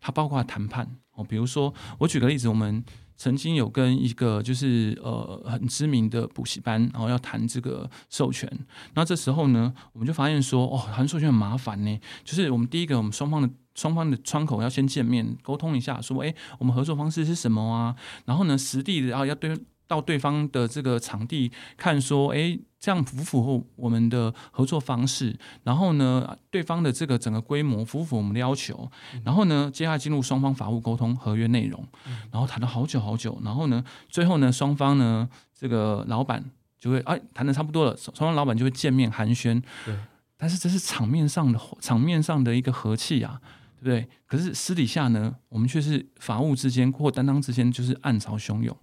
[0.00, 0.96] 它包括谈判。
[1.12, 1.22] 哦。
[1.22, 2.82] 比如说，我举个例子，我们
[3.16, 8.50] 曾经有跟一个就是呃很知名的补习班，然后要谈这个授权。
[8.94, 12.00] 那这时候呢，我们就发现说，哦，谈授权很麻烦呢。
[12.24, 17.94] 就是我们第一个，我们双方的双方的窗口要先见面沟通一下，说，哎，我们合作方式是什么啊？
[18.24, 25.38] 然后呢，实地的然后要对到对方的这个场地看，说，哎，这样符不符合我们的合作方式？
[25.62, 28.90] 然后呢，对方的这个整个规模符不符合我们的要求？
[29.24, 31.86] 然后呢，接下来进入双方法务沟通合约内容，
[32.32, 36.44] 然后谈了好久好久，然后呢，最后呢，双方呢，这个老板
[36.80, 39.96] 就会哎谈的差不多了，双方老板就会见面寒暄，对，
[40.36, 43.40] 但是这是场面上的场面上的一个和气啊。
[43.84, 44.08] 对不对？
[44.28, 48.76] 可是私底下呢，我们却是法务之间或担当之间就是暗潮汹涌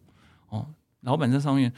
[0.49, 0.67] 哦。
[1.03, 1.71] 老板在上面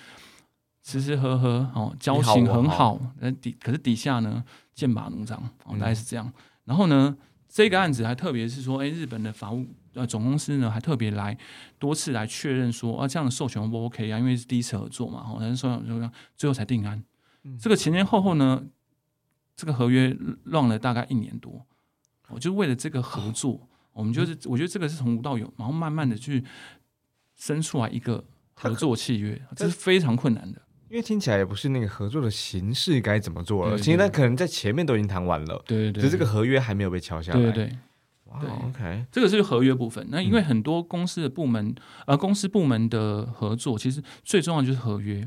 [0.82, 6.32] 吃吃喝喝哦，交情很好，那底可是底下呢剑拔弩张哦，大概是这样。
[6.66, 7.16] 然后呢，
[7.48, 11.38] 这个案子还特别是说，哎，日本的法务呃总公司呢还特别来
[11.78, 17.04] 多次来确认说，啊这样的授权不 OK 啊，因为是第一次合作嘛，哦，但是授权最后才定案。
[17.60, 18.64] 这个前前后后呢，
[19.56, 21.66] 这个合约乱了大概一年多，
[22.30, 26.44] 我就为了这个合作， 我们就是我觉得这个是从无到有，然后慢慢的去
[27.36, 30.62] 生出来一个合作契约，这是非常困难的。
[30.92, 37.40] 因为听起来也不是那个合作的形式该怎么做了，对其实那可能在前面都已经谈完了，对对只是这个合约还没有被敲下来。
[37.40, 37.78] 对对对，
[38.26, 40.06] 哇对，OK，这个是合约部分。
[40.10, 41.74] 那因为很多公司的部门，
[42.08, 45.26] 呃，公司部门的合作，其实最重要的就是合约。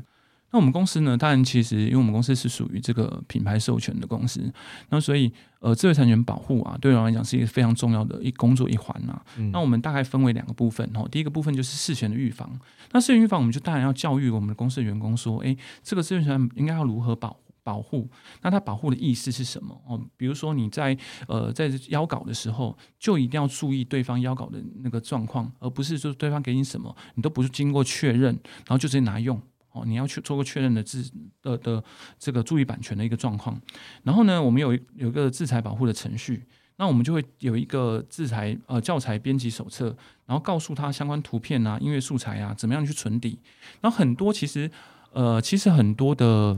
[0.55, 4.49] 那我们公司呢，当然其实因为我们公司是属于这个品牌授权的公司，
[4.87, 12.49] 那所以呃，智慧产权保护啊，对我来讲是一个非常重要的一工作一环呐、嗯那我们大概分为两个部分哦，第一个部分就是事前的预防。
[12.93, 18.09] 那事前预防，我们就当然要教育我们的公司的员工说，诶，这个智慧权应该要如何保保护？
[18.41, 19.77] 那它保护的意思是什么？
[19.85, 29.41] 哦，比如说你在呃在邀稿的时候，就一定要注意对方邀稿的那个状况，而不是说对方给你什么，你都不是经过确认，然后就直接拿用。
[29.75, 31.03] 哦，你要去做个确认的制
[31.41, 31.83] 的的
[32.17, 33.59] 这个注意版权的一个状况。
[34.03, 36.45] 然后呢，我们有有一个制裁保护的程序，
[36.77, 43.37] 那我们就会有一个制裁呃教材编辑手册，然后告诉他相关图片啊、音乐素材啊怎么样去存底。
[43.81, 44.71] 然后很多其实
[45.11, 46.57] 呃其实很多的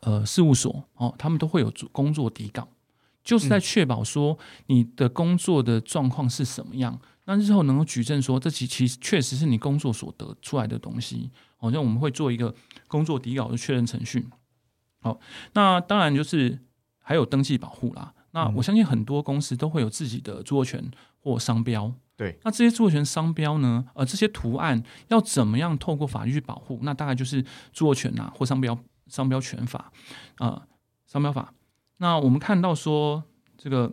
[0.00, 2.68] 呃事务所哦，他们都会有做工作底稿，
[3.24, 7.00] 就是在确保说你的工作的状况是什么样。
[7.26, 11.30] 那日后能够举证说，这其其实确实是你工作所得出来的东西。
[11.60, 12.54] 好、像我们会做一个
[12.88, 14.26] 工作底稿的确认程序。
[15.00, 15.20] 好，
[15.52, 16.58] 那当然就是
[16.98, 18.14] 还有登记保护啦。
[18.32, 21.92] 那我相信很多公司都会有自己的著作权或商标。
[22.16, 23.84] 对，那这些著作权商标呢？
[23.94, 26.78] 呃，这些图案要怎么样透过法律去保护？
[26.82, 29.90] 那大概就是著作权啊，或商标商标权法
[30.36, 30.62] 啊、呃
[31.06, 31.54] 商标法。
[31.96, 33.24] 那我们看到说，
[33.56, 33.88] 这个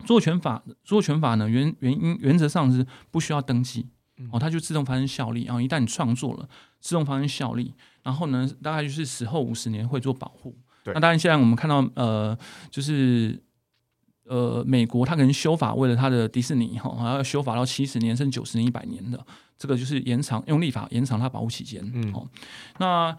[0.00, 3.86] 著作权法，著作权法呢，原原因原则上是不需要登记
[4.32, 5.44] 哦，它就自动发生效力。
[5.44, 6.48] 然后一旦你创作了，
[6.80, 7.74] 自动发生效力。
[8.02, 10.56] 然后呢，大概就是死后五十年会做保护。
[10.86, 12.36] 那当然现在我们看到呃，
[12.70, 13.38] 就是
[14.24, 19.22] 呃，美国它可能修法，为了它的迪士尼哈，还要修法到七十年甚至九十年、一百年的，
[19.58, 21.82] 这个就是延长用立法延长它保护期间。
[21.92, 22.26] 嗯哦，
[22.78, 23.14] 那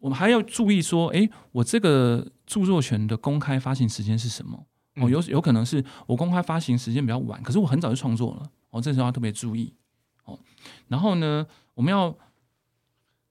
[0.00, 4.58] 我们还要注意说，诶，我这个著作权的公开发行时间是什么？
[4.96, 9.72] 哦，嗯有有可能是我公开发行时间比较晚，可是我很早就创作了，哦，这时候要特别注意。
[10.26, 10.38] 哦，
[10.88, 12.14] 然后呢，我们要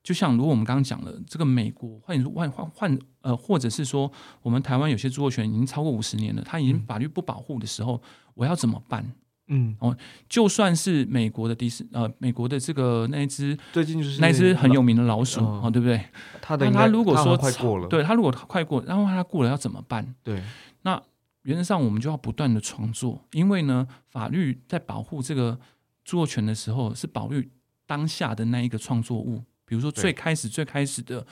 [0.03, 4.11] 就像如果我们刚刚讲了，这个美国换换换换呃，或者是说
[4.41, 8.01] 我们台湾有些著作权已经超过五十年了，它已经法律不保护的时候，
[8.33, 9.13] 我要怎么办？
[9.47, 9.95] 嗯，哦
[10.29, 15.97] 就算是美国的迪士呃，美国的这个那一只最近就是那一只很有名的老鼠嗯哦，对不对？
[16.33, 20.15] 那他的应该他如果说快过了，对它如果快过，然后它过了要怎么办？
[20.23, 20.41] 对，
[20.83, 21.01] 那
[21.41, 25.59] 原则上我们就要不断的创作，因为呢，法律在保护这个
[26.05, 27.33] 著作权的时候，是保护
[27.85, 31.25] 当下的那一个创作物，比如说最对开始最开始的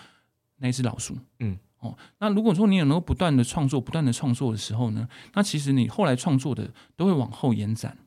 [0.57, 7.97] 那一只老鼠，嗯，哦，那如果说你有能够不断的创作，不断的创作的时候呢，那其实你后来创作的都会往后延展，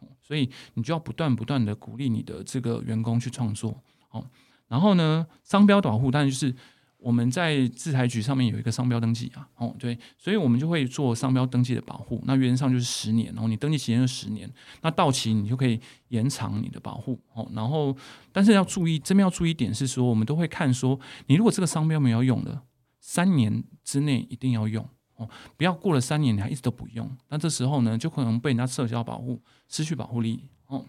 [0.00, 4.28] 哦所以你就要不断不断的鼓励你的这个员工去创作，哦，
[4.68, 6.54] 然后呢，商标保护当然就是。
[6.98, 12.20] 我们在制裁局上面有一个商标登记啊，哦，对，所以我们就会做商标登记的保护。
[12.26, 14.50] 那原则上就是十年，然后你登记期间是十年，
[14.82, 17.48] 那到期你就可以延长你的保护哦。
[17.54, 17.96] 然后，
[18.32, 22.62] 但是要注意，这边要注意一点是说，我们都会看说，你如果这个商标没有用的，
[23.00, 24.84] 三年之内一定要用
[25.14, 30.84] 哦，不要过了三年你还一直都不用，那这时候呢就可能被人家撤销保护，失去保护力哦。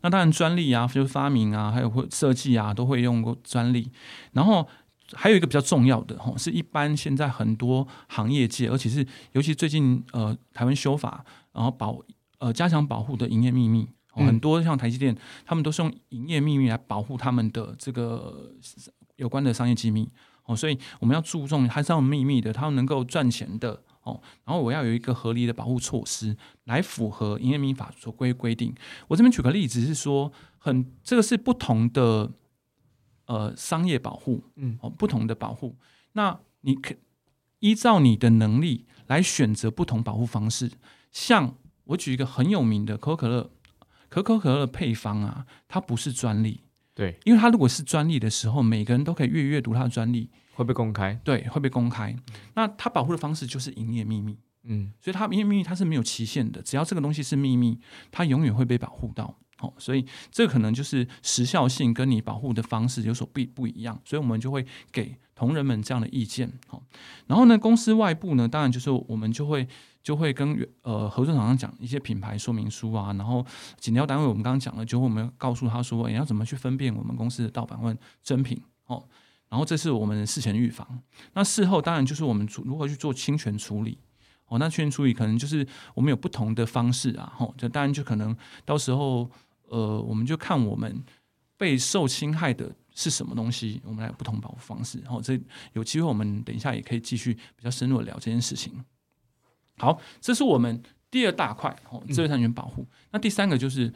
[0.00, 3.90] 那当然，专利啊，就是发明啊，还有会设计啊，都会用过专利。
[4.32, 4.66] 然后
[5.12, 11.98] 还有一个比较重要的哈，是一般现在很多行业界，而且是尤其最近呃台湾修法，然后保
[12.38, 18.52] 呃加强保护的营业秘密，很多像台积电，他们都是用营业秘密来保护他们的这个
[19.16, 20.08] 有关的商业机密
[20.44, 28.74] 哦，所以我们要注重还是要秘密的，它能够赚钱的哦，然后我要有一个合理的保护措施来符合营业秘密法所规规定。
[29.08, 32.30] 我这边举个例子是说，很这个是不同的
[33.26, 35.76] 呃商业保护，嗯哦，不同的保护，
[36.12, 36.94] 那你可
[37.60, 40.70] 依照你的能力来选择不同保护方式。
[41.12, 43.50] 像我举一个很有名的可口可乐，
[44.08, 46.60] 可口可乐的配方啊，它不是专利，
[46.94, 52.14] 对，因为它如果是专利的时候，每个人都可以阅阅读它的专利，会被公开，对，会被公开。
[52.54, 57.78] 那它保护的方式就是营业秘密，嗯所以它营业秘密它是没有期限的，只要这个东西是秘密，
[58.10, 59.38] 它永远会被保护到。
[59.60, 66.52] 哦，所以这可能就是时效性跟你保护的方式有所不不一样，所以我们就会给同仁们这样的意见。
[66.66, 66.82] 好、
[67.26, 69.66] 然后呢，公司外部呢，当然就是我们就会
[70.02, 73.44] 就会跟呃合作厂商讲一些品牌说明书啊，然后
[73.78, 78.62] 检调单位我们刚刚讲了，就我们告诉他说，也要怎么去分辨我们公司的盗版或真品。
[78.86, 79.02] 哦，
[79.48, 80.86] 然后这是我们事前预防。
[81.32, 83.98] 那事后当然就是我们如何去做侵权处理。
[84.46, 87.32] 哦，那侵权处理可能就是我们有不同的方式啊。
[87.36, 89.28] 吼，这当然就可能到时候
[89.68, 91.04] 呃，我们就看我们
[91.56, 94.98] 被受侵害的是什么东西，我们来不同保护方式。
[95.00, 95.38] 然后这
[95.72, 98.72] 有机会我们等一下也可以继续比较深入的聊这件事情。
[99.78, 102.86] 好，这是我们第二大块哦，知识产权保护。
[103.10, 103.88] 那第三个就是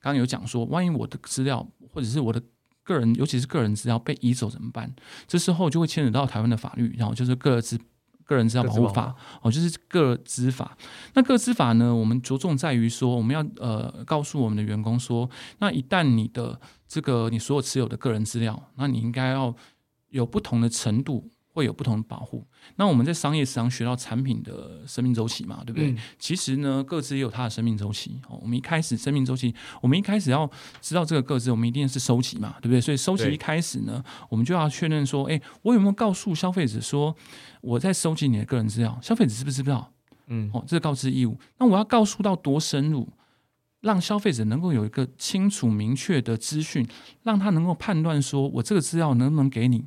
[0.00, 2.42] 刚刚有讲说，万一我的资料或者是我的
[2.82, 4.94] 个人，尤其是个人资料被移走怎么办？
[5.26, 7.78] 这时候就会牵扯到台湾的法律，然后就是个资
[8.32, 10.76] 个人资料保护法哦，就是个资法。
[11.14, 15.28] 那个资法呢，我们着重在于说，我们要呃告诉我们的员工说，
[15.58, 19.54] 那一旦你的这个你所有持有的个人资料，那你应该要
[20.08, 21.30] 有不同的程度。
[21.54, 22.42] 会有不同的保护。
[22.76, 25.94] 那我们在商业市场学到产品的生命周期嘛，对不对？
[26.18, 28.18] 其实呢，各自也有它的生命周期。
[28.26, 32.80] 哦，我们一开始生命周期，我们一开始要知道这个各自，我们一定是收集嘛，对不对？
[32.80, 37.14] 所以收集一开始呢，我们就要确认说，哎，我有没有告诉消费者说
[37.62, 38.98] 我在收集你的个人资料？
[39.00, 39.90] 消费者知不知道？
[40.26, 41.38] 嗯，哦，这是告知义务。
[41.58, 43.08] 那我要告诉到多深入，
[43.80, 46.86] 让消费者能够有一个清楚明确的资讯，
[47.22, 49.86] 让他能够判断说我这个资料能不能给你。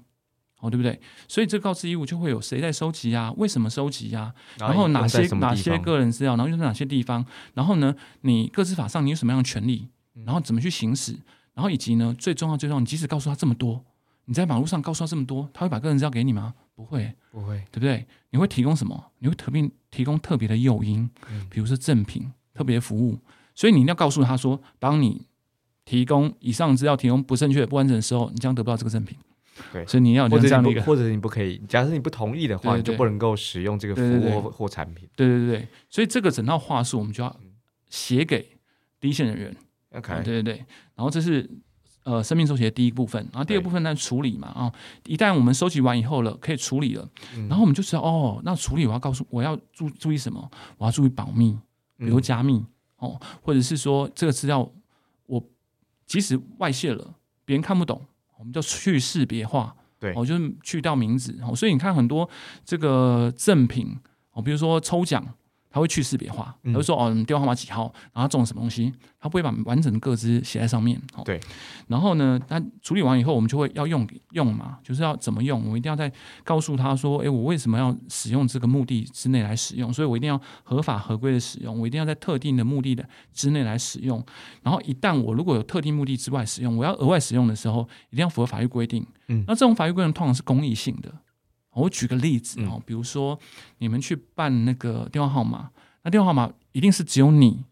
[0.60, 1.00] 哦，对不对？
[1.28, 3.32] 所以这告知义务就会有谁在收集啊？
[3.38, 4.34] 为什么收集呀？
[4.58, 6.36] 然后哪些哪些个人资料？
[6.36, 7.26] 然后用在哪些地方？
[7.54, 9.90] 然后呢，你个资法上你有什么样的权利？
[10.26, 11.12] 然后怎么去行使？
[11.54, 13.84] 然后以及呢，最重要最重要，你即使告诉他这么多，
[14.26, 16.54] 你在马路上告诉他这么多，他会把个人资料给你吗？
[16.76, 18.06] 不会，不会，对不对？
[18.32, 19.12] 你会提供什么？
[19.20, 21.10] 你会特别提供特别的诱因，
[21.50, 23.18] 比如说赠品、特别服务。
[23.54, 25.26] 所以你一定要告诉他说，当你
[25.86, 29.18] 提供以上资料提供不正确、不完整的时候，你将得不到这个赠品。
[29.72, 35.08] 对，所以你要或者你不，或者你不可以，假设你不同意的话，你就不能够使用这个服务或或产品。
[35.16, 37.34] 对对对，所以这个整套话术我们就要
[37.90, 38.46] 写给
[39.00, 39.56] 第一线人员。
[39.92, 40.58] OK，对对对，
[40.96, 41.50] 然后这是
[42.06, 44.72] 呃生命周期的第一部分，然后第二部分在处理嘛啊，
[45.06, 47.06] 一旦我们收集完以后了，可以处理了，
[47.50, 50.50] 然后我们就知道哦，那处理我要告诉我要注注意什么？
[50.78, 51.58] 我要注意保密，
[51.98, 52.64] 比如加密
[53.00, 54.72] 哦，或者是说这个资料
[55.26, 55.44] 我
[56.06, 58.02] 即使外泄了，别人看不懂。
[58.38, 62.30] 我们就去识别化，对，我就是去掉名字，哦，所以你看很多
[62.64, 63.98] 这个赠品，
[64.34, 65.26] 哦，比如说抽奖。
[65.76, 70.98] 他会去识别化，他会说哦，你电话号码几号，然后中什么东西，他不会把完整的个资写在上面。
[71.26, 71.38] 对，
[71.90, 76.10] 然后呢，他处理完以后，我们就会要用用嘛，就是要怎么用，我一定要再
[76.46, 84.26] 告诉他说，哎，我为什么要使用这个目的之内来使用，所以我一定要合法合规的使用，我一定要在特定的目的的之内来使用。
[84.64, 89.06] 然后一旦我如果有特定目的之外使用，我要额外使用的时候，一定要符合法律规定。
[89.28, 91.14] 嗯，那这种法律规定通常是公益性的。
[91.84, 93.40] 我举个例子哦，比如说
[93.78, 95.70] 你们去办那个电话号码，
[96.04, 97.64] 那电话号码一定是只有你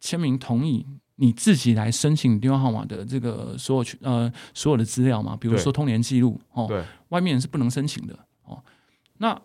[0.00, 8.62] 签名同意，你自己来申请电话号码的这个所有呃所有的资料嘛，比如说通联记录哦，对，外面人是不能申请的哦。
[9.18, 9.40] 那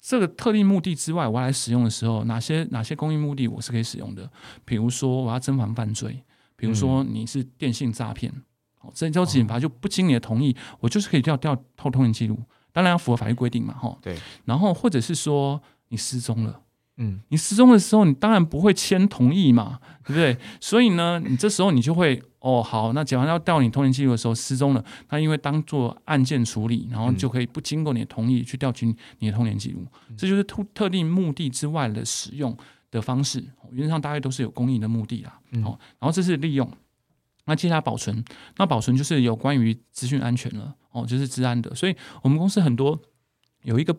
[0.00, 4.30] 这个特定目的之外，我要来使用的时候，哪些哪些公益目的我是可以使用的？
[4.64, 6.22] 比如说我要侦防犯罪，
[6.56, 8.36] 比如说你是电信诈骗，哦，
[8.92, 12.38] 这交警察就不经你的同意，我就是可以调调偷通讯记录。
[12.72, 13.96] 当然要符合法律规定嘛，哈。
[14.02, 14.16] 对。
[14.44, 16.60] 然后或者是说你失踪了，
[16.96, 20.36] 嗯，你失踪的时候，你当然不会签同意嘛，对不对？
[20.60, 28.86] 所以呢，你这时候你就会，哦，好，那警方要调你通讯记录的时候失踪了，他因为当做案件处理，然后就可以不经过你的同意去调取
[29.20, 32.56] 你的通联记录，这就是特特定目的之外的使用
[32.90, 33.44] 的方式。
[33.70, 36.68] 原则上大概都是有公益的目的啦，哦，然后这是利用。
[37.46, 38.24] 那接下来保存，
[38.56, 41.74] 那保存就是有关于资讯安全了哦，就是治安的。
[41.74, 42.98] 所以我们公司很多
[43.62, 43.94] 有一个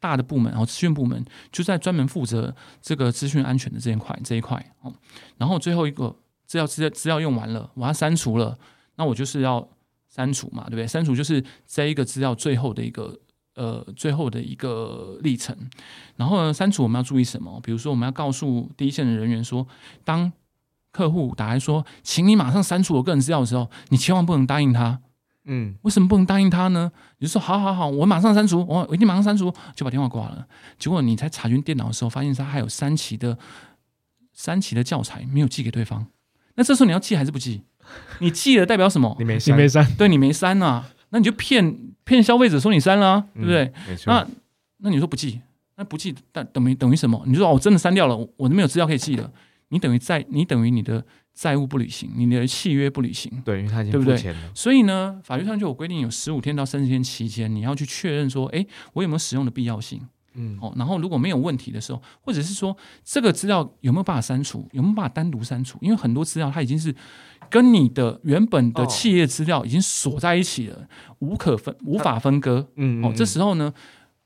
[0.00, 4.94] 大的部门，然后资讯部门就在专门负责这个资讯安全的这一块这一块哦。
[5.36, 6.14] 然后最后一个
[6.46, 8.58] 资料资料资料用完了，我要删除了，
[8.96, 9.68] 那我就是要
[10.08, 10.86] 删除嘛，对不对？
[10.86, 13.18] 删除就是这一个资料最后的一个
[13.54, 15.54] 呃最后的一个历程。
[16.16, 17.60] 然后呢，删除我们要注意什么？
[17.62, 19.66] 比如说我们要告诉第一线的人员说，
[20.04, 20.32] 当
[20.98, 24.98] 客户打来说，请你马上删除我个人资料的时候，你千万不能答应他。
[25.44, 26.90] 嗯，为什么不能答应他呢？
[27.18, 30.44] 你就说好好好，我马上删除，我我一定马上删除，就把电话挂了。
[30.76, 33.38] 结果你在查询电脑的时候，发现他还有三期的
[34.32, 36.04] 三期的教材没有寄给对方。
[36.56, 37.62] 那这时候你要寄还是不寄？
[38.18, 39.14] 你寄了代表什么？
[39.20, 40.84] 你没你没删，对你没删啊？
[41.10, 43.72] 那你就骗骗消费者说你删了，对不对？
[43.88, 44.12] 没错。
[44.12, 44.26] 那
[44.78, 45.40] 那你说不寄，
[45.76, 47.22] 那不寄但等于等于什么？
[47.26, 49.30] 你说哦，我真的删掉了，我都没有资料可以寄了。
[49.70, 51.04] 你等于债，你等于你的
[51.34, 54.52] 债务不履行，你的契约不履行，对，因为他已经付钱了。
[54.54, 60.00] 所以呢，法律上就有规定，有十五天到三十天期间，你要去确认说，哎，我有没有使用的必要性？
[60.34, 65.78] 嗯，哦，然后如果没有问题的时候，或者是说这个资料有没有办法删除，有没有办法单独删除？
[65.80, 66.94] 因为很多资料它已经是
[67.50, 70.88] 跟你的原本的哦企业资料已经锁在一起了，
[71.18, 72.68] 无可分无法分割。
[72.76, 73.72] 嗯哦，这时候呢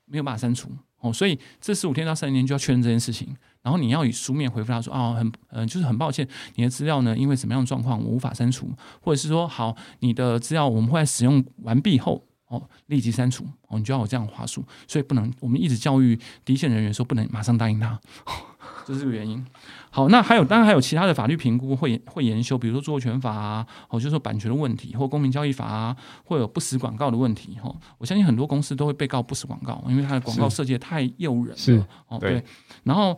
[0.05, 0.69] 没有办法删除
[0.99, 8.69] 哦，所以这十五天到三十天就要确认这件事情，然后你要以书面回复他说啊，很嗯、就是很抱歉，你的资料呢因为什么样的状况我无法删除，
[9.01, 17.99] 或者是说好你的资料我们会在使用完毕后哦立即删除哦，你就要有这样的话术，所以不能我们一直教育第一线人员说不能马上答应他，
[18.85, 19.43] 这是这个原因。
[19.89, 25.95] 好，那还有当然还有其他的法律评估会研会研修，比如说著作权法啊，哦，就是说版权的问题，或公民交易法啊，
[26.25, 27.57] 会有不实广告的问题。
[27.61, 31.55] 哈、我相信很多公司都会被告不实广告，因为它的广告设计的太诱人了。
[31.55, 32.43] 是哦，对对。
[32.83, 33.17] 然后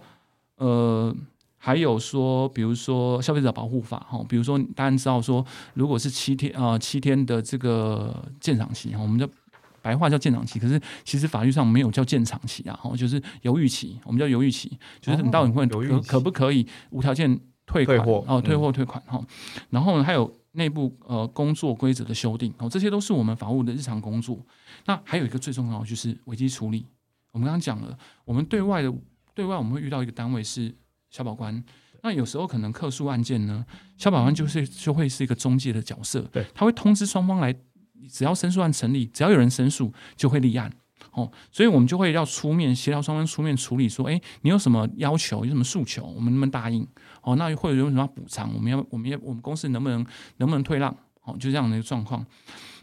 [0.57, 1.15] 呃，
[1.57, 9.27] 还有说，比如说消费者保护法，哈、比如说大家知道说，如果是七天啊、呃七天的这个鉴赏期，哈，我们叫
[9.81, 19.21] 白话叫鉴赏期，可是其实法律上没有叫鉴赏期啊，哈，就是犹豫期，我们叫犹豫期，就是你到底会可犹豫可不可以无条件退款哦，退嗯货退款哈、
[19.69, 24.39] 然后呢，还有内部呃工作规则的修订哦，这些都是我们法务的日常工作。
[24.85, 26.85] 那还有一个最重要的就是危机处理。
[27.31, 28.93] 我们刚刚讲了，我们对外的
[29.35, 30.73] 对外我们会遇到一个单位是
[31.11, 31.63] 消保官，
[32.01, 33.63] 那有时候可能客诉案件呢，
[33.97, 37.53] 消保官就是就会是一个中介的角色，对，他会通知双方来，
[38.09, 40.71] 只要申诉案成立，只要有人申诉就会立案。
[41.11, 46.85] 哦，所以我们就会要出面协调双方出面处理，说，哎，你有什么要求，有什么诉求，我们能不能答应？
[47.21, 50.05] 哦，那或者有什么要补偿，我们要，我们要，我们公司能不能
[50.37, 50.95] 能不能退让？
[51.23, 52.25] 哦，就这样的一个状况。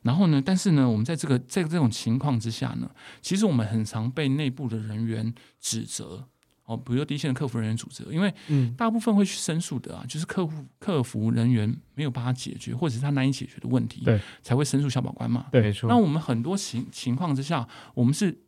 [0.03, 2.90] 然后呢，但是呢，我们在这个在这种情况之下呢，
[3.20, 6.28] 其实我们很常被内部的人员指责。
[6.64, 15.46] 哦，比如说第一线的客服人员组织，因为嗯大部分会去申诉的啊，就是客户客服人员没有帮他解决，或者是他难以解决的问题，对，才会申诉消保官嘛。
[15.50, 15.88] 对没错。
[15.88, 18.38] 那我们很多情情况之下，我们是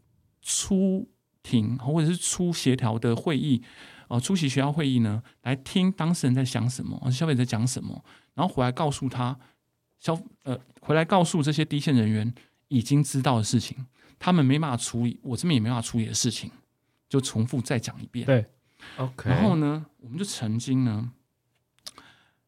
[0.43, 1.09] 出
[1.43, 3.63] 庭或者是出协调的会议，
[4.09, 8.05] 呃，出席协调会议呢，来听当事人在想什么，呃消费者在讲什么，
[8.35, 9.37] 然后回来告诉他
[9.99, 12.33] 消呃，回来告诉这些第一线人员
[12.69, 13.87] 已经知道的事情，
[14.19, 16.51] 他们没办法处理，我这边也没办法处理的事情，
[17.15, 18.27] 就重复再讲一遍。
[18.27, 18.45] 对
[18.97, 21.13] OK，然后呢，我们就曾经呢，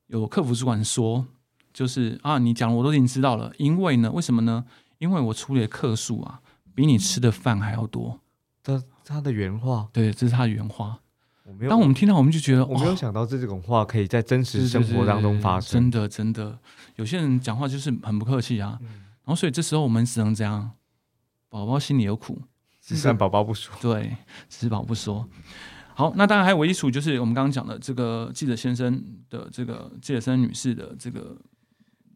[0.08, 1.24] 有客服主管说，
[1.72, 4.64] 就是啊，你讲我都已经知道了，因为呢，为什么呢？
[4.98, 6.40] 因为我处理的客数啊，
[6.74, 8.18] 比你吃的饭还要多。
[8.64, 10.98] 他他的原话，对，这是他的原话。
[11.44, 15.80] 我没有，当我们听到，我们就觉得，我没有想到这种话可以在真实生活当中发生。
[15.80, 16.58] 真的真的，
[16.96, 18.76] 有些人讲话就是很不客气啊。
[18.80, 20.72] 嗯然后，所以这时候我们只能这样，
[21.48, 22.42] 宝宝心里有苦，
[22.87, 23.74] 只善宝宝不说。
[23.82, 24.16] 对，
[24.49, 25.28] 吃饱不说。
[25.93, 31.37] 好，那当然还有唯一处，就是我们刚刚讲的这个记者先生的这个记者先生女士的这个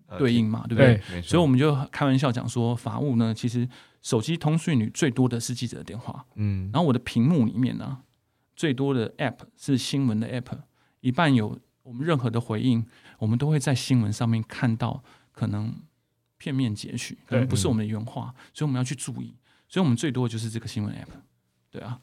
[0.07, 1.23] 呃对应嘛，对不对？
[1.23, 3.69] 所以我们就开玩笑讲说，法务呢，其实
[4.01, 7.99] 手机通讯里最多的是记者的电话，嗯，然后我的屏幕里面呢，
[8.55, 10.59] 最多的 App 是新闻的 App，
[11.01, 12.87] 一半有我们任何的回应，
[13.19, 15.03] 我们都会在新闻上面看到
[15.33, 15.75] 可能
[16.37, 19.35] 片面截取，可能不是我们的原话，所以我们要去注意。
[19.71, 21.09] 所以我们最多的就是这个新闻 App，
[21.71, 21.99] 对啊。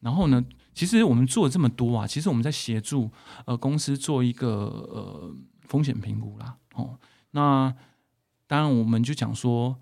[0.00, 3.08] 然后呢，其实我们做了这么多啊，其实我们在协助
[3.46, 5.32] 呃公司做一个呃
[5.68, 6.56] 风险评估啦。
[6.74, 6.98] 哦，
[7.30, 7.72] 那
[8.48, 9.80] 当然我们就讲说，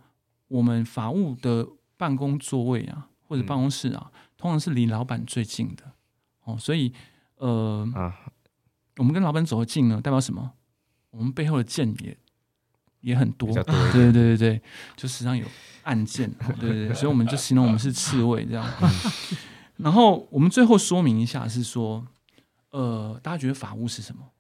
[0.49, 5.93] 我们法务的办公座位啊，或者嗯办公室啊，通常是离老板最近的。
[6.45, 6.93] 哦，所以
[7.37, 8.31] 呃，啊，
[8.99, 10.53] 我们跟老板走得近呢，代表什么？
[11.13, 12.17] 我们背后的剑也
[13.01, 13.51] 也很多。
[13.65, 14.63] 对对对对对，
[14.97, 15.47] 就时常有
[15.83, 18.67] 案件，对对对，所以我们就形容我们是刺猬这样。
[19.77, 22.07] 然后我们最后说明一下是说，
[22.71, 24.31] 呃，大家觉得法务是什么？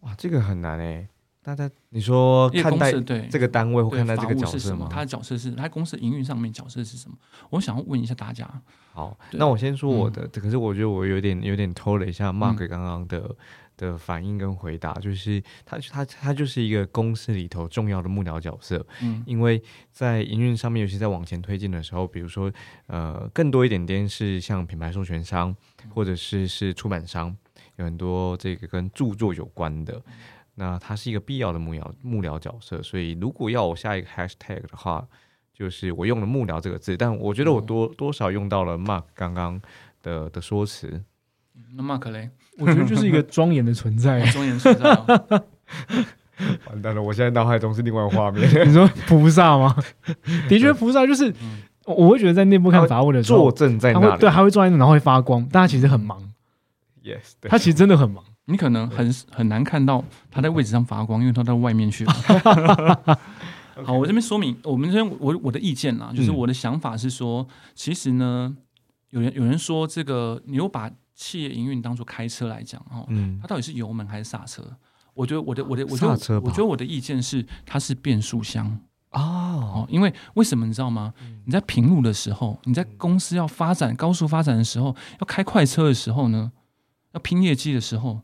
[0.00, 1.08] 哇，这个很难哎。
[1.48, 4.84] 大家，你说看待对这个单位或看待这个角色是什么？
[4.84, 4.90] 吗？
[4.92, 7.16] 他的角色是他公司营运上面角色是什么？
[7.50, 8.46] 我想要问一下大家，
[8.92, 13.34] 好，那我先说我嗯的，可是我觉得我有点有点偷了一下 Mark 嗯刚刚的、
[13.78, 22.52] 的反应跟回答，就是他他他就是一个公司里头重要的幕僚角色，嗯因为在营运上面，尤其在往前推进的时候，比如说
[22.88, 25.56] 呃更多一点点是像品牌授权商
[25.94, 27.34] 或者是是出版商，
[27.76, 30.02] 有很多这个跟著作有关的。
[30.60, 35.06] 那它是一个必要的幕僚幕僚角色，所以如果要我下一个 hashtag 的话，
[35.54, 39.60] 就是我用了“幕僚”这个字，但我觉得我多多少用到了 Mark 刚刚
[40.02, 41.00] 的的说辞。
[41.76, 44.20] 那 Mark 嘞，我觉得就是一个庄严的存在。
[44.32, 45.44] 庄严存在哦，
[46.66, 49.76] 完蛋了，我现在脑海中是另外一个画面，你说菩萨吗？
[50.48, 54.04] 的确，菩萨就是嗯我我会觉得在内部看法务的时坐候，镇在那里。
[54.06, 56.20] 他会对他会坐在那，然后会发光，但他其实很忙
[57.02, 58.22] ，，yes，对他其实真的很忙。
[58.48, 62.04] 你可能很很难看到它在位置上发光，因为它到外面去。
[62.04, 63.18] 了。
[63.84, 68.56] 好，我这边说明，我们这边我我的意见啦，就是嗯我的想法是说，其实呢，
[69.10, 73.38] 有人有人说这个，你又把企业营运当做开车来讲哦，嗯。
[73.40, 74.64] 它到底是油门还是刹车？
[75.14, 78.80] 我觉得我的我的我觉得我觉得我的意见是，它是变速箱。
[79.10, 81.14] 哦，哦，因为为什么你知道吗？
[81.44, 86.50] 你在平路的时候，你在公司要发展高速发展的时候，要开快车的时候呢，
[87.12, 88.20] 要拼业绩的时候，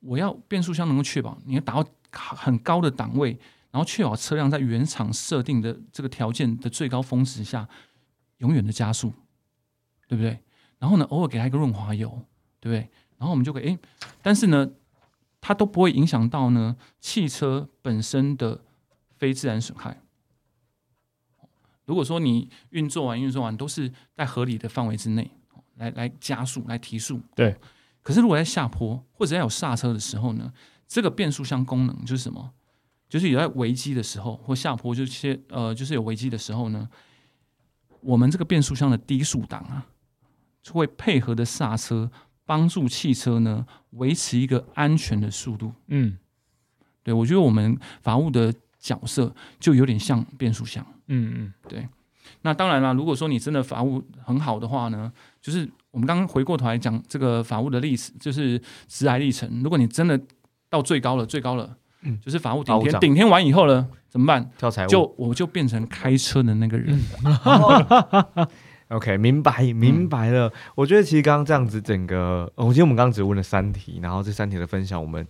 [0.00, 3.30] 我要变速箱能够确保你要达到很高的档位，
[3.70, 7.68] 然后确保车辆在原厂设定的这个条件的最高峰值下，
[8.38, 9.12] 永远的加速，
[10.06, 10.38] 对不对？
[10.78, 12.08] 然后呢，偶尔给它一个润滑油，
[12.60, 12.88] 对不对？
[13.18, 13.78] 然后我们就可以，诶，
[14.22, 14.70] 但是呢，
[15.40, 18.62] 它都不会影响到呢汽车本身的
[19.16, 20.00] 非自然损害。
[21.84, 25.30] 如果说你运作完运作完都是在合理的范围之内，
[25.76, 27.56] 来来加速来提速，对。
[28.02, 30.52] 可是如果在下坡或者在有刹车的时候呢，
[30.86, 32.52] 这个变速箱功能就是什么？
[33.08, 36.88] 就是有在危机的时候或下坡，就是些呃，就是有危机的时候呢，
[38.00, 39.86] 我们这个变速箱的低速档啊，
[40.62, 42.10] 就会配合的刹车，
[42.44, 45.72] 帮助汽车呢维持一个安全的速度。
[45.86, 46.18] 嗯
[47.02, 50.86] 对我觉得我们法务的角色就有点像变速箱。
[51.06, 51.88] 嗯嗯，对
[52.42, 55.66] 那当然啦，如果说你真的法务很好的话呢，就是
[55.98, 59.60] 我们刚刚回过头来讲这个法务的历史，就是职涯历程。
[59.64, 60.16] 如果你真的
[60.70, 64.48] 到最高了，最高了，嗯就是法务顶天，顶天完以后呢，怎么办？
[64.56, 66.96] 跳财务就我就变成开车的那个人。
[68.90, 70.52] OK，明白明白了。
[70.76, 75.26] 我觉得其实刚刚这样子，整个，呃我记得我们刚刚只问了三题，然后这三题的分享，我们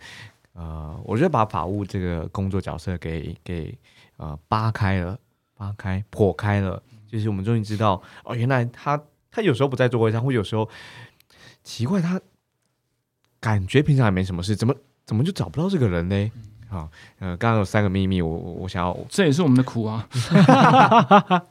[0.53, 3.75] 呃，我觉得把法务这个工作角色给给
[4.19, 5.19] 呃扒开了，
[5.57, 9.01] 扒开破开了，就是我们终于知道哦，原来他
[9.39, 10.69] 他有时候不在座位上，或有时候
[11.63, 12.21] 奇怪他
[13.39, 14.75] 感觉平常也没什么事，怎么
[15.07, 16.33] 怎么就找不到这个人呢？
[16.69, 20.09] 好，呃，刚刚有三个秘密，我我我想要 这也是我们的苦啊。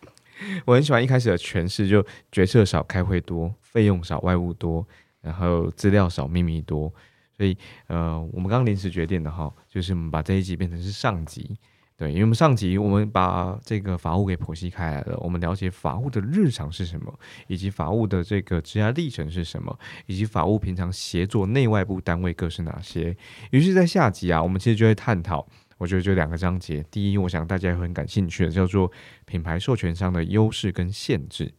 [0.66, 4.86] 我很喜欢一开始的诠释，就决策少，开会多，费用少，外务多，
[5.22, 6.94] 然后资料少，秘密多。
[7.38, 7.58] 所以，
[7.88, 11.58] 呃，我们刚刚临时决定的哈，就是我们把这一集变成是上集，
[11.98, 17.12] 对，因为我们上集我们把这个法务给剖析开来了，我们了解法务的日常是什么，
[17.48, 19.76] 以及法务的这个职涯历程是什么，
[20.06, 23.18] 以及法务平常协作内外部单位各是哪些。
[23.50, 25.48] 于是，在下集啊，我们其实就会探讨。
[25.80, 28.92] 我觉得就两个章节，第一，我想大家会很感兴趣的，叫做
[29.26, 31.52] 品牌授权商的优势跟限制。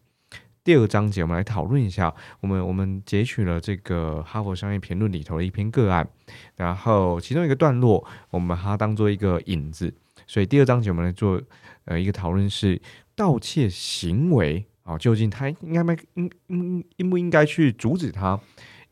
[0.62, 6.09] 第二个章节，我们来讨论一下，我们我们截取了这个哈佛商业评论里头的一篇个案，
[6.57, 9.95] 然后其中一个段落，我们把它当做一个引子，
[10.29, 11.43] 所以第二章节我们来做
[11.87, 12.81] 呃一个讨论是
[13.16, 18.39] 盗窃行为啊，究竟他应该没应应应不应该去阻止他，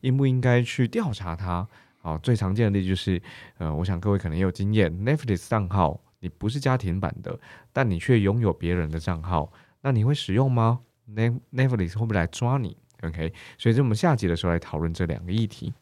[0.01, 1.65] 应不应该去调查他？
[2.01, 3.21] 啊，最常见的例子就是，
[3.57, 7.39] 呃，我想各位可能也有经验，Netflix 账号你不是家庭版的，
[7.71, 10.79] 但你却拥有别人的账号，那你会使用吗
[11.13, 15.73] ？Net Netflix 会不会来抓你？OK，所以在我们下集的时候来讨论这两个议题。